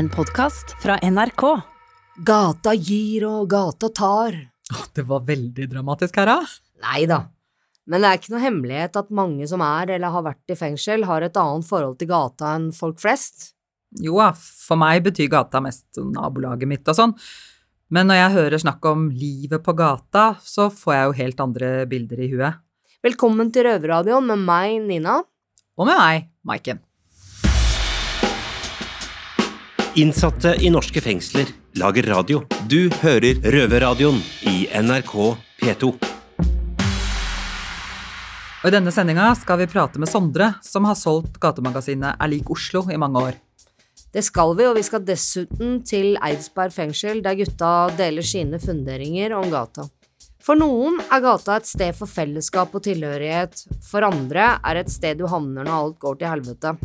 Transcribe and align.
En 0.00 0.08
podkast 0.08 0.70
fra 0.80 0.94
NRK. 1.04 1.42
Gata 2.24 2.72
gir 2.72 3.26
og 3.28 3.50
gata 3.52 3.90
tar. 3.92 4.38
Det 4.96 5.02
var 5.04 5.26
veldig 5.26 5.66
dramatisk 5.68 6.16
her, 6.16 6.30
da. 6.30 6.36
Nei 6.86 7.02
da. 7.10 7.18
Men 7.84 8.00
det 8.00 8.08
er 8.08 8.20
ikke 8.22 8.32
noe 8.32 8.40
hemmelighet 8.40 8.96
at 8.96 9.12
mange 9.12 9.50
som 9.50 9.60
er 9.60 9.92
eller 9.98 10.14
har 10.14 10.24
vært 10.24 10.54
i 10.54 10.56
fengsel, 10.56 11.04
har 11.04 11.26
et 11.26 11.36
annet 11.36 11.68
forhold 11.68 12.00
til 12.00 12.08
gata 12.14 12.54
enn 12.56 12.70
folk 12.72 12.96
flest. 13.04 13.50
Jo 14.00 14.16
da, 14.22 14.32
for 14.40 14.80
meg 14.80 15.04
betyr 15.04 15.28
gata 15.36 15.60
mest 15.60 16.00
nabolaget 16.00 16.72
mitt 16.72 16.88
og 16.88 16.96
sånn. 16.96 17.16
Men 17.92 18.08
når 18.08 18.22
jeg 18.22 18.36
hører 18.38 18.64
snakk 18.64 18.92
om 18.94 19.10
livet 19.12 19.60
på 19.66 19.76
gata, 19.76 20.30
så 20.40 20.70
får 20.72 20.96
jeg 20.96 21.08
jo 21.10 21.18
helt 21.24 21.48
andre 21.50 21.74
bilder 21.92 22.24
i 22.24 22.32
huet. 22.32 22.68
Velkommen 23.04 23.52
til 23.52 23.68
Røverradioen 23.68 24.32
med 24.32 24.48
meg, 24.48 24.78
Nina. 24.94 25.20
Og 25.76 25.92
med 25.92 26.00
meg, 26.00 26.30
Maiken. 26.40 26.86
Innsatte 29.94 30.54
i 30.60 30.70
norske 30.70 31.00
fengsler 31.00 31.48
lager 31.74 32.02
radio. 32.06 32.44
Du 32.70 32.86
hører 33.02 33.40
Røverradioen 33.42 34.20
i 34.46 34.68
NRK 34.70 35.14
P2. 35.58 35.88
Og 38.60 38.68
i 38.68 38.70
denne 38.70 38.92
sendinga 38.94 39.32
skal 39.34 39.58
vi 39.58 39.66
prate 39.72 39.98
med 39.98 40.06
Sondre, 40.06 40.52
som 40.62 40.86
har 40.86 40.94
solgt 40.94 41.40
gatemagasinet 41.42 42.22
Er 42.22 42.30
lik 42.30 42.52
Oslo 42.54 42.84
i 42.86 43.00
mange 43.02 43.18
år. 43.32 43.40
Det 44.14 44.22
skal 44.22 44.54
vi, 44.54 44.68
og 44.70 44.78
vi 44.78 44.86
skal 44.86 45.02
dessuten 45.02 45.80
til 45.82 46.14
Eidsberg 46.22 46.70
fengsel, 46.76 47.18
der 47.26 47.34
gutta 47.42 47.90
deler 47.98 48.22
sine 48.22 48.62
funderinger 48.62 49.34
om 49.40 49.50
gata. 49.50 49.88
For 50.38 50.54
noen 50.54 51.02
er 51.10 51.26
gata 51.26 51.58
et 51.58 51.66
sted 51.66 51.98
for 51.98 52.06
fellesskap 52.06 52.78
og 52.78 52.86
tilhørighet, 52.86 53.66
for 53.90 54.06
andre 54.06 54.52
er 54.62 54.84
et 54.84 54.94
sted 54.94 55.18
du 55.18 55.26
havner 55.26 55.66
når 55.66 55.76
alt 55.80 56.00
går 56.06 56.22
til 56.22 56.34
helvete. 56.36 56.76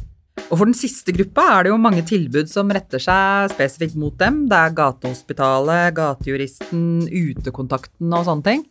Og 0.45 0.59
for 0.59 0.69
den 0.69 0.75
siste 0.77 1.09
gruppa 1.15 1.43
er 1.55 1.65
det 1.65 1.71
jo 1.71 1.77
mange 1.81 2.03
tilbud 2.05 2.49
som 2.51 2.69
retter 2.73 3.01
seg 3.01 3.49
spesifikt 3.55 3.95
mot 3.97 4.13
dem. 4.19 4.43
Det 4.51 4.57
er 4.57 4.75
Gatehospitalet, 4.77 5.95
Gatejuristen, 5.97 6.83
Utekontakten 7.09 8.13
og 8.13 8.27
sånne 8.27 8.45
ting. 8.45 8.61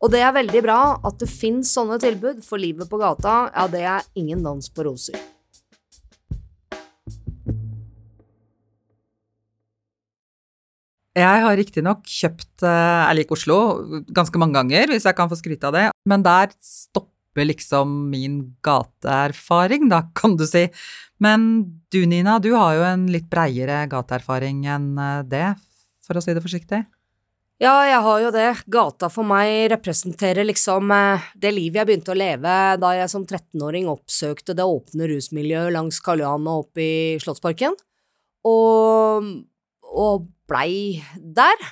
Og 0.00 0.08
det 0.14 0.22
er 0.24 0.32
veldig 0.32 0.62
bra 0.64 0.78
at 1.04 1.18
det 1.20 1.28
fins 1.28 1.74
sånne 1.76 1.98
tilbud, 2.00 2.40
for 2.46 2.56
livet 2.56 2.88
på 2.88 2.96
gata, 3.02 3.50
ja, 3.52 3.66
det 3.68 3.84
er 3.84 4.08
ingen 4.16 4.40
dans 4.46 4.72
på 4.72 4.86
roser. 4.88 5.20
Jeg 11.20 11.42
har 11.44 11.56
riktignok 11.58 12.04
kjøpt 12.06 12.62
Jeg 12.62 13.16
liker 13.18 13.34
Oslo 13.34 13.56
ganske 14.14 14.40
mange 14.40 14.56
ganger, 14.56 14.94
hvis 14.94 15.04
jeg 15.04 15.18
kan 15.18 15.28
få 15.28 15.36
skryte 15.36 15.68
av 15.68 15.76
det, 15.76 15.86
men 16.08 16.24
der 16.24 16.54
stopper 16.64 17.09
liksom 17.38 18.10
min 18.10 18.40
gateerfaring, 18.66 19.88
da, 19.88 20.02
kan 20.18 20.36
du 20.36 20.46
si. 20.46 20.68
Men 21.18 21.64
du, 21.92 22.06
Nina, 22.06 22.38
du 22.38 22.52
har 22.56 22.78
jo 22.78 22.86
en 22.88 23.06
litt 23.12 23.28
breiere 23.30 23.84
gateerfaring 23.90 24.64
enn 24.66 24.94
eh, 24.98 25.20
det, 25.28 25.48
for 26.06 26.18
å 26.18 26.24
si 26.24 26.34
det 26.34 26.44
forsiktig. 26.44 26.84
Ja, 27.60 27.74
jeg 27.84 28.00
har 28.00 28.20
jo 28.22 28.30
det. 28.32 28.48
Gata 28.72 29.10
for 29.12 29.28
meg 29.28 29.68
representerer 29.74 30.46
liksom 30.48 30.88
eh, 30.96 31.26
det 31.36 31.52
livet 31.52 31.82
jeg 31.82 31.90
begynte 31.90 32.14
å 32.14 32.16
leve 32.16 32.56
da 32.80 32.94
jeg 32.96 33.12
som 33.12 33.26
13-åring 33.26 33.90
oppsøkte 33.92 34.56
det 34.56 34.64
åpne 34.64 35.10
rusmiljøet 35.10 35.74
langs 35.76 36.00
Karl 36.00 36.24
Johan 36.24 36.48
og 36.48 36.64
opp 36.64 36.80
i 36.80 37.18
Slottsparken. 37.20 37.76
Og, 38.48 39.28
og 39.84 40.24
blei 40.50 41.00
der. 41.16 41.62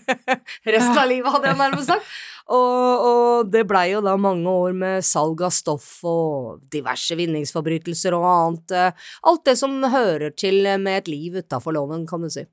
Resten 0.74 0.98
av 0.98 1.08
livet, 1.10 1.30
hadde 1.34 1.50
jeg 1.52 1.58
nærmest 1.60 1.90
sagt. 1.92 2.12
Og, 2.52 3.04
og 3.06 3.50
det 3.52 3.62
blei 3.70 3.84
jo 3.92 4.00
da 4.04 4.16
mange 4.20 4.50
år 4.50 4.74
med 4.76 5.06
salg 5.06 5.44
av 5.46 5.52
stoff 5.54 5.86
og 6.08 6.64
diverse 6.72 7.16
vinningsforbrytelser 7.18 8.16
og 8.18 8.26
annet. 8.28 8.74
eh, 8.74 9.10
Alt 9.30 9.44
det 9.48 9.54
som 9.60 9.78
hører 9.92 10.34
til 10.34 10.64
med 10.82 11.04
et 11.04 11.12
liv 11.12 11.38
utafor 11.38 11.76
loven, 11.76 12.06
kan 12.10 12.24
du 12.24 12.30
si. 12.32 12.44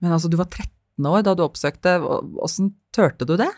Men 0.00 0.16
altså, 0.16 0.30
du 0.32 0.38
var 0.40 0.48
13 0.48 1.10
år 1.10 1.26
da 1.26 1.36
du 1.36 1.44
oppsøkte. 1.44 1.98
Åssen 2.40 2.72
turte 2.96 3.28
du 3.28 3.36
det? 3.40 3.50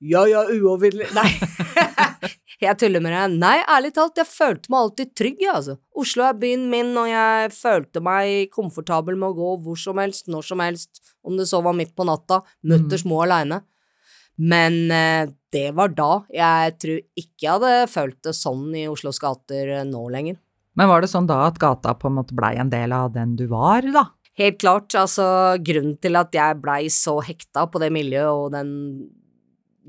Ja, 0.00 0.24
ja, 0.28 0.46
uovervinnelig 0.48 1.10
Nei. 1.12 1.28
jeg 2.64 2.76
tuller 2.80 3.02
med 3.04 3.12
deg. 3.12 3.34
Nei, 3.40 3.56
ærlig 3.68 3.92
talt, 3.96 4.16
jeg 4.16 4.28
følte 4.28 4.72
meg 4.72 4.84
alltid 4.84 5.12
trygg, 5.18 5.42
jeg, 5.44 5.52
altså. 5.52 5.76
Oslo 6.00 6.24
er 6.24 6.38
byen 6.40 6.68
min, 6.72 6.94
og 6.96 7.08
jeg 7.10 7.50
følte 7.56 8.02
meg 8.04 8.52
komfortabel 8.54 9.18
med 9.20 9.32
å 9.32 9.36
gå 9.36 9.50
hvor 9.64 9.80
som 9.80 10.00
helst, 10.00 10.30
når 10.32 10.46
som 10.48 10.62
helst, 10.64 11.02
om 11.26 11.36
det 11.36 11.48
så 11.50 11.60
var 11.64 11.76
midt 11.76 11.92
på 11.96 12.06
natta, 12.08 12.40
mutters 12.64 13.04
må 13.08 13.20
aleine. 13.26 13.60
Men 14.40 14.86
eh, 14.94 15.28
det 15.52 15.66
var 15.76 15.92
da. 15.92 16.22
Jeg 16.32 16.76
tror 16.80 17.02
ikke 17.20 17.44
jeg 17.44 17.52
hadde 17.58 17.90
følt 17.92 18.20
det 18.24 18.32
sånn 18.38 18.70
i 18.72 18.86
Oslos 18.88 19.20
gater 19.20 19.74
eh, 19.80 19.84
nå 19.84 20.06
lenger. 20.12 20.40
Men 20.78 20.88
var 20.88 21.04
det 21.04 21.10
sånn 21.12 21.28
da 21.28 21.42
at 21.48 21.60
gata 21.60 21.92
på 21.98 22.08
en 22.08 22.16
måte 22.22 22.36
blei 22.38 22.54
en 22.56 22.70
del 22.72 22.94
av 22.96 23.10
den 23.12 23.34
du 23.36 23.44
var, 23.50 23.84
da? 23.84 24.06
Helt 24.40 24.60
klart, 24.62 24.94
altså 24.96 25.26
grunnen 25.60 25.98
til 26.00 26.16
at 26.16 26.32
jeg 26.32 26.60
blei 26.62 26.86
så 26.94 27.18
hekta 27.20 27.66
på 27.68 27.82
det 27.82 27.90
miljøet 27.92 28.30
og 28.30 28.52
den 28.54 28.70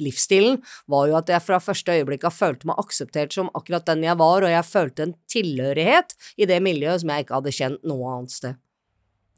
livsstilen, 0.03 0.59
var 0.91 1.09
jo 1.09 1.17
at 1.19 1.31
jeg 1.31 1.45
fra 1.45 1.61
første 1.63 1.95
øyeblikk 1.99 2.25
har 2.27 2.35
følt 2.35 2.65
meg 2.67 2.79
akseptert 2.81 3.35
som 3.35 3.51
akkurat 3.57 3.87
den 3.89 4.05
jeg 4.07 4.17
var, 4.19 4.45
og 4.45 4.53
jeg 4.53 4.67
følte 4.67 5.07
en 5.07 5.15
tilhørighet 5.31 6.17
i 6.41 6.49
det 6.49 6.59
miljøet 6.63 7.03
som 7.03 7.13
jeg 7.13 7.25
ikke 7.25 7.37
hadde 7.39 7.55
kjent 7.59 7.87
noe 7.87 8.11
annet 8.15 8.35
sted. 8.35 8.59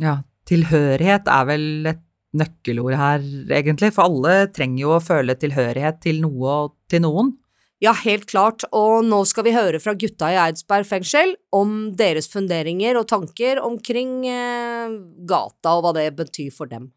Ja, 0.01 0.17
tilhørighet 0.49 1.29
er 1.29 1.47
vel 1.51 1.93
et 1.93 2.01
nøkkelord 2.33 2.97
her, 2.97 3.23
egentlig, 3.53 3.93
for 3.93 4.09
alle 4.09 4.49
trenger 4.53 4.81
jo 4.81 4.97
å 4.97 5.03
føle 5.03 5.37
tilhørighet 5.37 6.01
til 6.03 6.23
noe 6.23 6.59
og 6.63 6.75
til 6.89 7.05
noen. 7.05 7.35
Ja, 7.83 7.91
helt 8.05 8.29
klart, 8.31 8.63
og 8.71 9.03
nå 9.03 9.19
skal 9.27 9.43
vi 9.43 9.55
høre 9.55 9.79
fra 9.83 9.91
gutta 9.99 10.29
i 10.31 10.39
Eidsberg 10.39 10.87
fengsel 10.87 11.33
om 11.51 11.91
deres 11.99 12.29
funderinger 12.31 12.95
og 12.95 13.09
tanker 13.11 13.59
omkring 13.59 14.21
eh, 14.29 14.93
gata 15.27 15.73
og 15.75 15.83
hva 15.83 15.91
det 15.97 16.05
betyr 16.15 16.53
for 16.55 16.71
dem. 16.71 16.93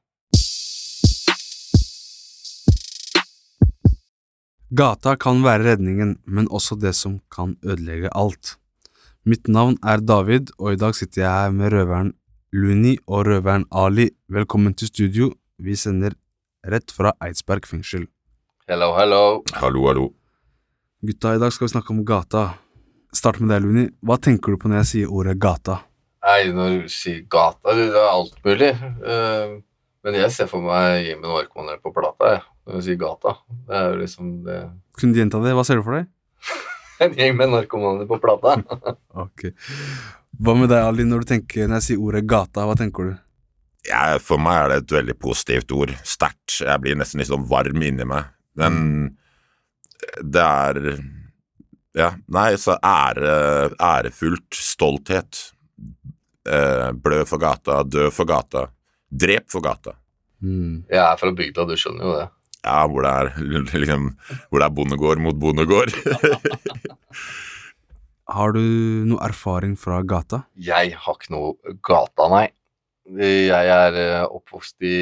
Gata 4.75 5.13
kan 5.15 5.45
være 5.45 5.63
redningen, 5.63 6.17
men 6.27 6.49
også 6.51 6.75
det 6.83 6.91
som 6.99 7.21
kan 7.31 7.53
ødelegge 7.63 8.11
alt. 8.11 8.57
Mitt 9.23 9.47
navn 9.47 9.77
er 9.87 10.01
David, 10.03 10.51
og 10.59 10.73
i 10.73 10.79
dag 10.81 10.95
sitter 10.99 11.23
jeg 11.23 11.31
her 11.31 11.53
med 11.55 11.71
røveren 11.71 12.13
Luni 12.51 12.97
og 13.07 13.29
røveren 13.29 13.67
Ali. 13.71 14.09
Velkommen 14.27 14.75
til 14.75 14.89
studio. 14.91 15.29
Vi 15.63 15.77
sender 15.79 16.17
rett 16.67 16.91
fra 16.91 17.13
Eidsberg 17.23 17.67
fengsel. 17.67 18.09
Hello, 18.67 18.91
hello. 18.99 19.45
Hallo, 19.55 19.87
hallo. 19.87 20.09
Gutta, 21.07 21.37
i 21.37 21.39
dag 21.39 21.55
skal 21.55 21.69
vi 21.69 21.75
snakke 21.77 21.95
om 21.95 22.03
gata. 22.07 22.49
Start 23.15 23.39
med 23.39 23.55
deg, 23.55 23.63
Luni. 23.63 23.87
Hva 24.03 24.19
tenker 24.19 24.51
du 24.51 24.59
på 24.59 24.71
når 24.73 24.83
jeg 24.83 24.91
sier 24.91 25.15
ordet 25.15 25.37
gata? 25.39 25.79
Nei, 26.27 26.51
når 26.51 26.81
du 26.83 26.91
sier 26.91 27.23
gata, 27.31 27.71
det 27.79 27.87
er 27.95 28.11
alt 28.11 28.35
mulig. 28.43 28.73
Eh, 28.83 29.57
Men 30.07 30.15
jeg 30.15 30.31
ser 30.35 30.47
for 30.51 30.63
meg 30.63 31.07
Jimmy 31.07 31.27
Norkman 31.27 31.79
på 31.83 31.91
plata, 31.95 32.35
jeg, 32.35 32.43
når 32.67 32.81
du 32.81 32.87
sier 32.87 32.99
gata. 33.01 33.37
Det 33.69 33.77
er 33.79 33.87
jo 33.91 33.99
liksom 34.03 34.33
det 34.47 34.57
Kunne 34.99 35.15
du 35.15 35.21
gjenta 35.21 35.43
det? 35.45 35.53
Hva 35.57 35.65
ser 35.67 35.81
du 35.81 35.87
for 35.87 36.01
deg? 36.01 36.11
En 37.05 37.13
gjeng 37.13 37.35
med 37.37 37.51
narkomaner 37.53 38.09
på 38.09 38.17
plata. 38.23 38.57
Ok. 39.27 39.51
Hva 40.41 40.55
med 40.57 40.71
deg, 40.73 40.81
Ali, 40.85 41.05
når 41.09 41.25
du 41.25 41.31
tenker 41.33 41.69
når 41.69 41.81
jeg 41.81 41.87
sier 41.91 42.05
ordet 42.05 42.27
gata, 42.29 42.65
hva 42.69 42.77
tenker 42.77 43.11
du? 43.11 43.15
Ja, 43.87 44.17
for 44.21 44.41
meg 44.43 44.59
er 44.59 44.73
det 44.73 44.79
et 44.83 44.95
veldig 44.97 45.15
positivt 45.23 45.73
ord. 45.77 45.93
Sterkt. 46.05 46.59
Jeg 46.65 46.83
blir 46.83 46.97
nesten 46.99 47.21
litt 47.23 47.31
sånn 47.31 47.47
varm 47.49 47.85
inni 47.85 48.07
meg. 48.09 48.33
Men 48.59 48.81
det 50.21 50.43
er 50.43 50.81
Ja, 51.97 52.11
nei, 52.29 52.51
så 52.61 52.75
ære, 52.85 53.71
ærefullt. 53.81 54.53
Stolthet. 54.53 55.39
Eh, 56.47 56.91
blø 56.93 57.23
for 57.27 57.41
gata, 57.41 57.81
dø 57.85 58.11
for 58.13 58.29
gata. 58.29 58.67
Drep 59.09 59.49
for 59.51 59.65
gata. 59.65 59.95
Mm. 60.45 60.85
Jeg 60.91 61.01
er 61.01 61.17
fra 61.21 61.33
bygda, 61.33 61.65
du 61.65 61.77
skjønner 61.81 62.05
jo 62.05 62.17
det. 62.19 62.27
Ja, 62.67 62.81
hvor 62.91 63.07
det 63.07 63.13
er 63.15 63.29
liksom 63.79 64.09
Hvor 64.51 64.61
det 64.61 64.67
er 64.67 64.75
bondegård 64.75 65.23
mot 65.23 65.39
bondegård. 65.39 65.95
Har 68.27 68.57
du 68.57 68.63
noe 69.07 69.23
erfaring 69.23 69.77
fra 69.79 70.01
gata? 70.03 70.43
Jeg 70.59 70.97
har 70.99 71.15
ikke 71.15 71.31
noe 71.31 71.77
gata, 71.87 72.27
nei. 72.33 72.47
Jeg 73.07 73.71
er 73.71 73.99
eh, 74.01 74.25
oppvokst 74.27 74.83
i 74.83 74.97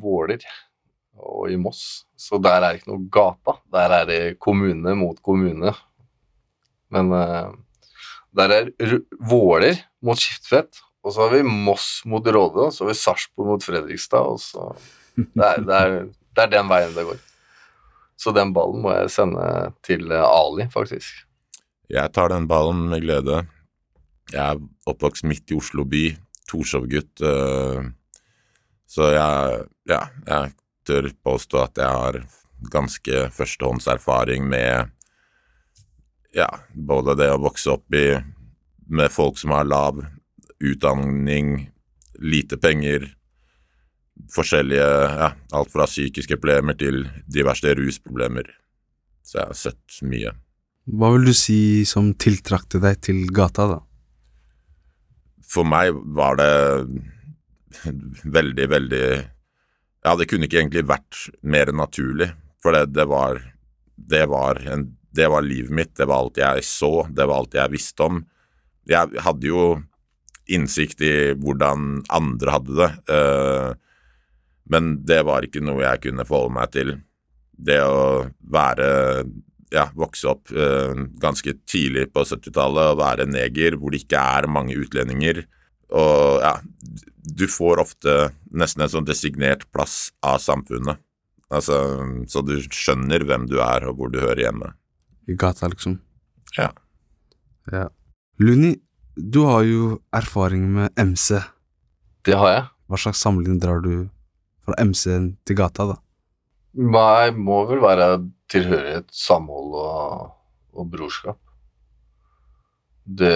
Våler 0.00 0.40
og 1.20 1.50
i 1.52 1.58
Moss, 1.60 2.06
så 2.16 2.40
der 2.40 2.56
er 2.56 2.70
det 2.70 2.78
ikke 2.80 2.94
noe 2.94 3.04
gata. 3.12 3.58
Der 3.76 3.96
er 3.98 4.06
det 4.08 4.20
kommune 4.40 4.94
mot 4.96 5.20
kommune. 5.20 5.74
Men 6.88 7.12
eh, 7.12 7.50
der 8.40 8.54
er 8.56 8.70
Våler 9.28 9.84
mot 10.00 10.16
Skiftfett, 10.16 10.80
og 11.04 11.12
så 11.12 11.26
har 11.26 11.36
vi 11.36 11.44
Moss 11.44 12.00
mot 12.08 12.24
Råde, 12.24 12.70
og 12.70 12.72
så 12.72 12.86
har 12.86 12.94
vi 12.94 13.00
Sarpsborg 13.02 13.52
mot 13.52 13.66
Fredrikstad, 13.66 14.24
og 14.24 14.40
så 14.40 14.70
det 15.36 15.46
er, 15.46 15.60
det, 15.68 15.76
er, 15.84 16.00
det 16.36 16.46
er 16.46 16.52
den 16.54 16.70
veien 16.70 16.94
det 16.94 17.06
går. 17.08 17.20
Så 18.20 18.34
den 18.36 18.52
ballen 18.52 18.82
må 18.84 18.92
jeg 18.94 19.12
sende 19.14 19.44
til 19.86 20.10
eh, 20.12 20.24
Ali, 20.24 20.68
faktisk. 20.72 21.24
Jeg 21.90 22.12
tar 22.14 22.30
den 22.30 22.46
ballen 22.50 22.86
med 22.90 23.02
glede. 23.02 23.42
Jeg 24.30 24.42
er 24.44 24.60
oppvokst 24.90 25.24
midt 25.26 25.50
i 25.50 25.56
Oslo 25.58 25.86
by, 25.88 26.04
Torshov-gutt, 26.50 27.22
eh, 27.26 27.88
så 28.90 29.10
jeg, 29.14 29.64
ja, 29.90 30.00
jeg 30.26 30.52
tør 30.86 31.08
påstå 31.24 31.60
at 31.62 31.78
jeg 31.78 31.98
har 32.02 32.20
ganske 32.70 33.20
førstehåndserfaring 33.32 34.48
med 34.50 34.90
ja, 36.34 36.48
både 36.74 37.14
det 37.18 37.30
å 37.32 37.40
vokse 37.42 37.70
opp 37.72 37.94
i 37.96 38.18
med 38.90 39.12
folk 39.14 39.38
som 39.38 39.54
har 39.54 39.68
lav 39.70 40.02
utdanning, 40.60 41.70
lite 42.18 42.58
penger, 42.60 43.06
forskjellige 44.34 44.86
ja, 45.20 45.32
Alt 45.56 45.72
fra 45.72 45.86
psykiske 45.88 46.38
problemer 46.38 46.76
til 46.78 47.04
diverse 47.30 47.74
rusproblemer. 47.78 48.48
Så 49.24 49.40
jeg 49.40 49.50
har 49.50 49.58
sett 49.58 50.00
mye. 50.06 50.34
Hva 50.90 51.12
vil 51.14 51.28
du 51.30 51.34
si 51.36 51.84
som 51.86 52.12
tiltrakte 52.18 52.80
deg 52.82 53.00
til 53.04 53.22
gata, 53.34 53.66
da? 53.76 53.78
For 55.50 55.66
meg 55.66 55.94
var 56.16 56.38
det 56.38 56.52
veldig, 58.24 58.66
veldig 58.70 59.06
Ja, 60.00 60.14
det 60.16 60.30
kunne 60.30 60.46
ikke 60.48 60.62
egentlig 60.62 60.86
vært 60.88 61.26
mer 61.42 61.70
naturlig, 61.76 62.30
for 62.62 62.72
det, 62.72 62.94
det 62.96 63.04
var 63.10 63.40
det 64.00 64.26
var, 64.26 64.60
en, 64.66 64.96
det 65.12 65.28
var 65.28 65.44
livet 65.44 65.70
mitt, 65.70 65.92
det 65.96 66.06
var 66.08 66.24
alt 66.24 66.40
jeg 66.40 66.64
så, 66.64 67.06
det 67.12 67.26
var 67.28 67.42
alt 67.42 67.56
jeg 67.58 67.72
visste 67.74 68.06
om. 68.06 68.22
Jeg 68.88 69.22
hadde 69.26 69.50
jo 69.50 69.64
innsikt 70.50 71.02
i 71.04 71.12
hvordan 71.38 72.00
andre 72.10 72.54
hadde 72.56 72.78
det, 72.78 72.90
uh, 73.12 73.76
men 74.70 74.96
det 75.06 75.22
var 75.26 75.46
ikke 75.46 75.62
noe 75.64 75.82
jeg 75.82 76.04
kunne 76.06 76.26
forholde 76.28 76.56
meg 76.56 76.74
til. 76.74 76.92
Det 77.60 77.80
å 77.84 78.28
være 78.52 78.90
ja, 79.70 79.86
vokse 79.94 80.28
opp 80.30 80.50
eh, 80.54 81.04
ganske 81.22 81.54
tidlig 81.68 82.08
på 82.14 82.24
70-tallet 82.26 82.92
og 82.92 83.00
være 83.00 83.28
neger 83.30 83.76
hvor 83.78 83.94
det 83.94 84.04
ikke 84.04 84.22
er 84.38 84.50
mange 84.50 84.76
utlendinger. 84.78 85.44
Og 85.90 86.42
ja, 86.42 86.54
du 87.20 87.46
får 87.50 87.82
ofte 87.82 88.16
nesten 88.54 88.84
en 88.84 88.92
sånn 88.92 89.08
designert 89.08 89.66
plass 89.74 90.10
av 90.26 90.38
samfunnet. 90.42 91.00
Altså, 91.50 91.76
så 92.30 92.42
du 92.46 92.54
skjønner 92.70 93.24
hvem 93.26 93.48
du 93.50 93.58
er 93.62 93.88
og 93.90 93.98
hvor 93.98 94.12
du 94.12 94.20
hører 94.22 94.44
hjemme. 94.46 94.70
I 95.30 95.34
gata, 95.38 95.66
liksom? 95.70 95.98
Ja. 96.56 96.70
ja. 97.70 97.88
Luni, 98.42 98.76
du 99.14 99.42
har 99.48 99.66
jo 99.66 99.96
erfaring 100.14 100.68
med 100.76 100.94
MC. 100.98 101.40
Det 102.26 102.38
har 102.38 102.54
jeg. 102.54 102.64
Hva 102.90 103.02
slags 103.02 103.22
sammenligning 103.22 103.58
drar 103.62 103.82
du 103.82 104.08
fra 104.70 104.86
MC-en 104.86 105.34
til 105.46 105.58
gata, 105.58 105.90
da? 105.92 105.98
Nei, 106.78 107.30
må 107.34 107.64
vel 107.66 107.82
være 107.82 108.10
tilhørighet, 108.50 109.08
samhold 109.14 109.74
og, 109.78 110.28
og 110.74 110.90
brorskap. 110.90 111.40
Det, 113.04 113.34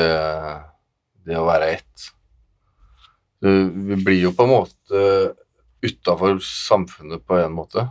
det 1.27 1.39
å 1.39 1.47
være 1.49 1.73
ett. 1.75 2.11
Vi 3.45 3.99
blir 4.01 4.21
jo 4.23 4.33
på 4.37 4.47
en 4.47 4.53
måte 4.53 5.03
utafor 5.85 6.39
samfunnet 6.41 7.25
på 7.27 7.41
en 7.43 7.57
måte. 7.59 7.89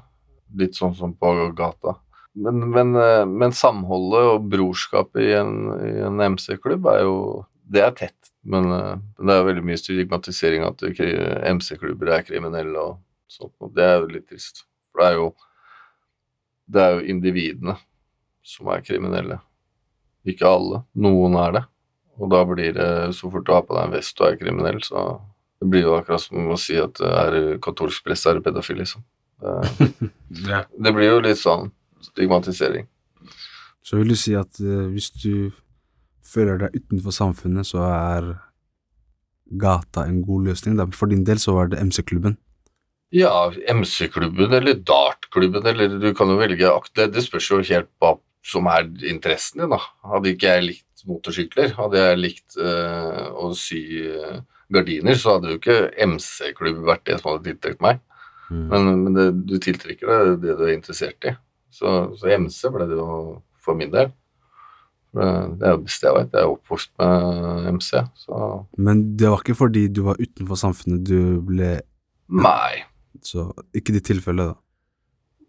Litt 0.58 0.78
sånn 0.78 0.96
som 0.96 1.14
på 1.18 1.34
gata. 1.58 1.98
Men, 2.34 2.64
men, 2.72 2.96
men 3.30 3.54
samholdet 3.54 4.30
og 4.32 4.46
brorskapet 4.50 5.22
i 5.22 5.34
en, 5.38 5.68
en 6.08 6.24
MC-klubb 6.34 6.88
er 6.90 7.04
jo 7.06 7.18
Det 7.74 7.82
er 7.84 7.94
tett, 7.96 8.32
men 8.44 8.66
det 8.70 9.34
er 9.34 9.46
veldig 9.48 9.64
mye 9.66 9.80
stigmatisering 9.80 10.66
at 10.68 10.82
MC-klubber 10.84 12.12
er 12.14 12.26
kriminelle 12.28 12.82
og 12.82 12.98
sånt, 13.32 13.56
og 13.64 13.74
det 13.76 13.86
er 13.88 13.98
jo 14.02 14.12
litt 14.12 14.30
trist. 14.30 14.64
For 14.92 15.04
det 15.04 15.10
er 15.10 15.20
jo 15.20 15.28
det 16.74 16.82
er 16.82 16.96
jo 16.96 17.08
individene 17.12 17.76
som 18.44 18.70
er 18.72 18.84
kriminelle. 18.86 19.40
Ikke 20.28 20.48
alle. 20.48 20.84
Noen 20.96 21.36
er 21.40 21.58
det. 21.58 21.64
Og 22.22 22.30
da 22.32 22.44
blir 22.48 22.76
det 22.76 22.90
så 23.18 23.30
fort 23.32 23.46
du 23.48 23.54
har 23.56 23.66
på 23.68 23.76
deg 23.76 23.88
en 23.88 23.96
vest 23.96 24.20
og 24.22 24.28
er 24.30 24.40
kriminell, 24.40 24.80
så 24.86 25.04
det 25.60 25.70
blir 25.72 25.88
jo 25.88 25.96
akkurat 25.98 26.22
som 26.22 26.52
å 26.54 26.60
si 26.60 26.76
at 26.78 27.00
er 27.08 27.58
katolsk 27.64 28.06
prest, 28.06 28.28
er 28.28 28.38
du 28.38 28.46
pedofil, 28.46 28.82
liksom. 28.84 29.04
Det, 29.42 30.60
det, 30.84 30.94
blir 30.94 31.10
jo 31.10 31.24
litt 31.24 31.40
sånn 31.42 31.72
stigmatisering. 32.04 32.86
Så 33.84 34.00
vil 34.00 34.14
du 34.14 34.18
si 34.20 34.36
at 34.40 34.60
uh, 34.62 34.86
hvis 34.92 35.10
du 35.18 35.52
føler 36.24 36.62
deg 36.62 36.78
utenfor 36.78 37.16
samfunnet, 37.16 37.68
så 37.68 37.84
er 37.88 38.30
gata 39.60 40.06
en 40.08 40.22
god 40.24 40.52
løsning? 40.52 40.78
Da. 40.80 40.88
For 40.96 41.12
din 41.12 41.26
del 41.28 41.42
så 41.42 41.58
var 41.58 41.72
det 41.72 41.82
MC-klubben? 41.82 42.38
Ja, 43.14 43.52
MC-klubben 43.70 44.54
eller 44.58 44.80
dartklubben, 44.82 45.66
eller 45.70 46.00
du 46.02 46.10
kan 46.18 46.32
jo 46.32 46.40
velge 46.40 46.72
det, 46.98 47.12
det 47.14 47.22
spørs 47.26 47.52
jo 47.52 47.60
helt 47.62 47.92
hva 48.02 48.16
som 48.44 48.66
er 48.72 48.88
interessen 49.08 49.62
din, 49.62 49.76
da. 49.76 49.80
Hadde 50.10 50.34
ikke 50.34 50.56
jeg 50.56 50.66
likt 50.66 51.06
motorsykler, 51.08 51.76
hadde 51.78 52.02
jeg 52.02 52.20
likt 52.20 52.58
uh, 52.58 53.30
å 53.38 53.52
sy 53.58 53.84
uh, 54.08 54.42
gardiner, 54.74 55.20
så 55.20 55.36
hadde 55.36 55.54
jo 55.54 55.60
ikke 55.60 55.78
MC-klubb 56.08 56.82
vært 56.88 57.06
det 57.10 57.20
som 57.20 57.32
hadde 57.32 57.52
tiltrukket 57.52 57.86
meg. 57.86 58.02
Mm. 58.50 58.66
Men, 58.72 58.90
men 59.04 59.18
det, 59.20 59.28
du 59.48 59.56
tiltrekker 59.62 60.10
deg 60.10 60.34
det 60.44 60.58
du 60.58 60.66
er 60.66 60.76
interessert 60.76 61.30
i. 61.30 61.36
Så, 61.74 61.94
så 62.20 62.34
MC 62.34 62.74
ble 62.74 62.88
det 62.90 62.98
jo 62.98 63.08
for 63.64 63.78
min 63.78 63.94
del. 63.94 64.12
Det 65.14 65.68
er 65.68 65.76
jo 65.76 65.84
det 65.86 65.94
jeg 65.94 66.16
vet. 66.16 66.32
Jeg 66.34 66.42
er 66.42 66.52
oppvokst 66.52 66.92
med 67.02 67.68
MC. 67.78 67.92
Så. 68.18 68.38
Men 68.82 69.04
det 69.18 69.30
var 69.30 69.44
ikke 69.44 69.58
fordi 69.58 69.86
du 69.94 70.02
var 70.08 70.22
utenfor 70.22 70.58
samfunnet 70.58 71.06
du 71.06 71.38
ble 71.46 71.76
Nei. 72.34 72.84
Så 73.24 73.48
ikke 73.76 73.96
ditt 73.96 74.08
tilfelle, 74.10 74.52
da? 74.52 74.60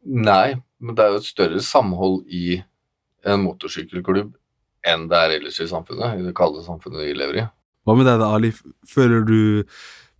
Nei, 0.05 0.55
men 0.85 0.97
det 0.97 1.05
er 1.05 1.15
jo 1.15 1.21
et 1.23 1.29
større 1.29 1.61
samhold 1.65 2.25
i 2.29 2.61
en 3.25 3.44
motorsykkelklubb 3.47 4.35
enn 4.85 5.06
det 5.09 5.17
er 5.17 5.37
ellers 5.38 5.59
i 5.65 5.69
samfunnet, 5.69 6.19
i 6.21 6.26
det 6.26 6.35
kalde 6.37 6.61
samfunnet 6.65 7.06
vi 7.06 7.15
lever 7.17 7.41
i. 7.41 7.44
Hva 7.85 7.94
med 7.97 8.09
deg 8.09 8.19
da, 8.21 8.31
Ali? 8.37 8.50
Føler 8.88 9.25
du 9.25 9.38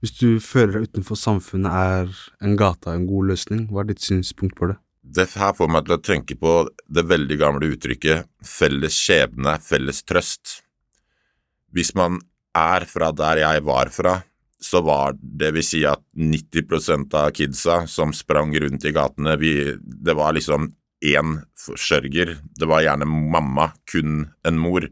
hvis 0.05 0.19
du 0.21 0.41
føler 0.45 0.75
deg 0.77 0.91
utenfor 0.91 1.17
samfunnet, 1.17 1.73
er 1.73 2.45
en 2.45 2.59
gata 2.61 2.93
en 2.93 3.07
god 3.09 3.31
løsning? 3.31 3.63
Hva 3.73 3.81
er 3.81 3.93
ditt 3.93 4.05
synspunkt 4.05 4.53
på 4.59 4.69
det? 4.69 4.77
Det 5.01 5.31
her 5.33 5.55
får 5.57 5.71
meg 5.73 5.87
til 5.87 5.95
å 5.97 6.05
tenke 6.05 6.37
på 6.37 6.53
det 6.93 7.07
veldig 7.09 7.39
gamle 7.41 7.71
uttrykket 7.73 8.29
'felles 8.45 8.99
skjebne, 8.99 9.55
felles 9.65 10.03
trøst'. 10.05 10.61
Hvis 11.73 11.95
man 11.97 12.21
er 12.55 12.85
fra 12.85 13.13
der 13.13 13.41
jeg 13.41 13.65
var 13.65 13.89
fra, 13.89 14.15
så 14.61 14.81
var 14.85 15.17
det 15.21 15.51
vil 15.57 15.67
si 15.67 15.83
at 15.89 16.03
90% 16.17 17.15
av 17.19 17.33
kidsa 17.37 17.85
som 17.91 18.15
sprang 18.17 18.55
rundt 18.61 18.85
i 18.85 18.93
gatene, 18.95 19.37
vi, 19.41 19.55
det 19.81 20.15
var 20.17 20.37
liksom 20.37 20.71
én 21.05 21.41
forsørger. 21.67 22.37
Det 22.57 22.69
var 22.69 22.85
gjerne 22.85 23.09
mamma, 23.09 23.71
kun 23.91 24.29
en 24.47 24.61
mor. 24.61 24.87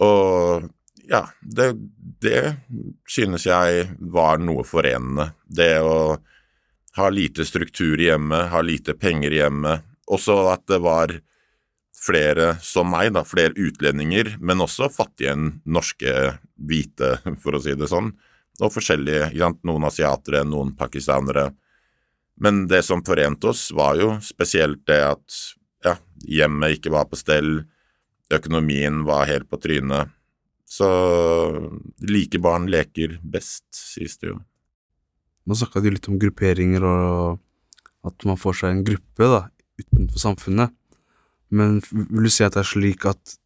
Og 0.00 0.70
ja, 1.10 1.26
det, 1.42 1.72
det 2.22 2.54
synes 3.08 3.46
jeg 3.46 3.88
var 3.98 4.40
noe 4.40 4.64
forenende. 4.64 5.32
Det 5.44 5.74
å 5.84 6.16
ha 6.96 7.08
lite 7.12 7.44
struktur 7.48 8.00
i 8.00 8.08
hjemmet, 8.08 8.50
ha 8.52 8.62
lite 8.64 8.96
penger 8.96 9.32
i 9.34 9.42
hjemmet. 9.42 9.84
Også 10.12 10.38
at 10.52 10.64
det 10.70 10.80
var 10.84 11.14
flere 12.02 12.56
som 12.64 12.90
meg, 12.90 13.12
da, 13.14 13.22
flere 13.26 13.54
utlendinger, 13.56 14.36
men 14.40 14.62
også 14.64 14.90
fattige 14.92 15.36
norske 15.64 16.12
hvite, 16.58 17.16
for 17.42 17.56
å 17.56 17.62
si 17.62 17.76
det 17.78 17.90
sånn. 17.90 18.12
Og 18.62 18.72
forskjellige, 18.74 19.32
noen 19.66 19.88
asiatere, 19.88 20.44
noen 20.46 20.74
pakistanere. 20.78 21.50
Men 22.42 22.66
det 22.70 22.82
som 22.86 23.04
forente 23.06 23.50
oss, 23.52 23.70
var 23.74 23.96
jo 24.00 24.16
spesielt 24.24 24.84
det 24.88 25.00
at 25.12 25.38
ja, 25.86 25.96
hjemmet 26.26 26.78
ikke 26.78 26.92
var 26.94 27.08
på 27.10 27.18
stell, 27.18 27.62
økonomien 28.32 29.02
var 29.08 29.28
helt 29.28 29.48
på 29.50 29.60
trynet. 29.60 30.12
Så 30.72 30.88
like 32.08 32.40
barn 32.40 32.68
leker 32.72 33.18
best, 33.22 33.66
sies 33.76 34.16
det 34.22 34.30
jo. 34.32 34.38
Nå 35.44 35.58
snakka 35.58 35.82
du 35.82 35.90
litt 35.90 36.06
om 36.08 36.20
grupperinger 36.22 36.84
og 36.86 37.42
at 38.06 38.26
man 38.26 38.38
får 38.40 38.60
seg 38.60 38.76
en 38.76 38.84
gruppe 38.86 39.28
da, 39.28 39.42
utenfor 39.82 40.22
samfunnet. 40.22 40.72
Men 41.52 41.80
vil 41.84 42.26
du 42.26 42.32
si 42.32 42.44
at 42.46 42.56
det 42.56 42.62
er 42.64 42.70
slik 42.70 43.04
at 43.10 43.36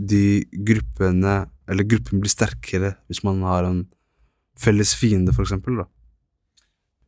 de 0.00 0.46
gruppene, 0.66 1.42
eller 1.68 1.88
gruppen 1.88 2.22
blir 2.22 2.32
sterkere 2.32 2.94
hvis 3.10 3.24
man 3.26 3.42
har 3.44 3.66
en 3.68 3.82
felles 4.60 4.94
fiende, 4.96 5.34
for 5.34 5.44
eksempel, 5.44 5.82
da? 5.82 5.88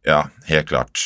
Ja, 0.08 0.20
helt 0.48 0.68
klart. 0.72 0.98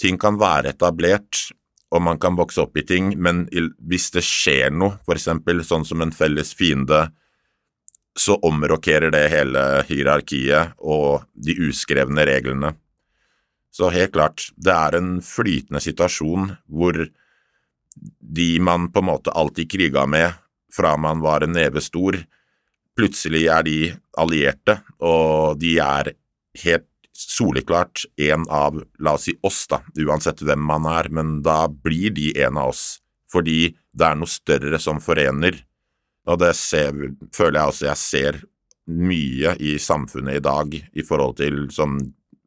Ting 0.00 0.18
kan 0.20 0.38
være 0.40 0.74
etablert, 0.74 1.48
og 1.92 2.02
man 2.04 2.20
kan 2.20 2.36
vokse 2.36 2.62
opp 2.64 2.76
i 2.76 2.84
ting, 2.88 3.12
men 3.20 3.46
hvis 3.80 4.10
det 4.14 4.24
skjer 4.26 4.72
noe, 4.74 4.98
for 5.06 5.16
eksempel 5.16 5.64
sånn 5.64 5.86
som 5.88 6.04
en 6.04 6.12
felles 6.14 6.52
fiende, 6.56 7.06
så 8.18 8.36
omrokerer 8.44 9.12
det 9.12 9.24
hele 9.32 9.62
hierarkiet 9.88 10.74
og 10.84 11.24
de 11.32 11.56
uskrevne 11.68 12.26
reglene. 12.28 12.74
Så 13.72 13.88
helt 13.92 14.12
klart, 14.12 14.50
det 14.60 14.72
er 14.74 14.98
en 14.98 15.14
flytende 15.24 15.80
situasjon 15.80 16.50
hvor 16.68 16.98
de 18.20 18.56
man 18.60 18.90
på 18.92 19.02
en 19.02 19.10
måte 19.10 19.34
alltid 19.34 19.70
kriga 19.72 20.06
med 20.06 20.32
fra 20.72 20.96
man 20.96 21.20
var 21.20 21.44
en 21.44 21.52
neve 21.52 21.82
stor, 21.84 22.16
plutselig 22.96 23.46
er 23.52 23.66
de 23.66 23.78
allierte, 24.18 24.78
og 25.00 25.58
de 25.60 25.74
er 25.84 26.14
helt 26.62 26.88
soleklart 27.12 28.06
en 28.16 28.46
av, 28.48 28.78
la 28.98 29.16
oss 29.18 29.28
si 29.28 29.34
oss, 29.44 29.66
da, 29.68 29.82
uansett 30.00 30.40
hvem 30.40 30.64
man 30.64 30.88
er, 30.88 31.10
men 31.12 31.40
da 31.44 31.66
blir 31.68 32.14
de 32.16 32.30
en 32.40 32.56
av 32.60 32.72
oss, 32.72 33.02
fordi 33.32 33.74
det 33.92 34.08
er 34.08 34.16
noe 34.16 34.32
større 34.32 34.80
som 34.80 35.00
forener 35.04 35.60
og 36.30 36.38
det 36.42 36.52
ser, 36.58 36.94
føler 37.34 37.58
jeg 37.58 37.72
også 37.72 37.86
jeg 37.88 38.00
ser 38.00 38.40
mye 38.92 39.54
i 39.62 39.76
samfunnet 39.82 40.38
i 40.38 40.44
dag 40.44 40.74
i 40.74 41.04
forhold 41.06 41.38
til 41.40 41.64
sånn 41.74 42.00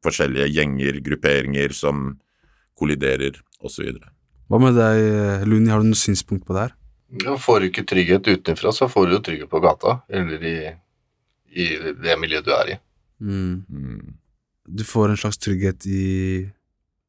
forskjellige 0.06 0.48
gjenger, 0.54 1.00
grupperinger 1.04 1.74
som 1.76 2.08
kolliderer, 2.78 3.40
osv. 3.64 3.96
Hva 4.46 4.60
med 4.62 4.76
deg, 4.78 5.46
Luni, 5.50 5.72
har 5.74 5.82
du 5.82 5.90
noe 5.90 5.98
synspunkt 5.98 6.46
på 6.46 6.56
det 6.56 6.68
her? 6.68 6.76
Ja, 7.24 7.38
får 7.40 7.62
du 7.62 7.70
ikke 7.70 7.86
trygghet 7.88 8.28
utenfra, 8.28 8.74
så 8.76 8.90
får 8.92 9.08
du 9.08 9.16
jo 9.16 9.24
trygghet 9.26 9.50
på 9.50 9.62
gata, 9.64 10.00
eller 10.10 10.44
i, 10.46 10.58
i 11.56 11.66
det 12.02 12.18
miljøet 12.22 12.46
du 12.46 12.52
er 12.54 12.76
i. 12.76 12.78
Mm. 13.24 13.64
Mm. 13.70 14.14
Du 14.66 14.84
får 14.86 15.14
en 15.14 15.20
slags 15.22 15.40
trygghet 15.42 15.86
i 15.88 16.06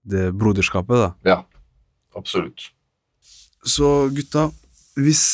det 0.07 0.31
broderskapet, 0.38 1.02
da. 1.02 1.11
Ja, 1.26 1.38
absolutt. 2.16 2.71
Så 3.66 4.09
gutta, 4.14 4.50
hvis 5.00 5.25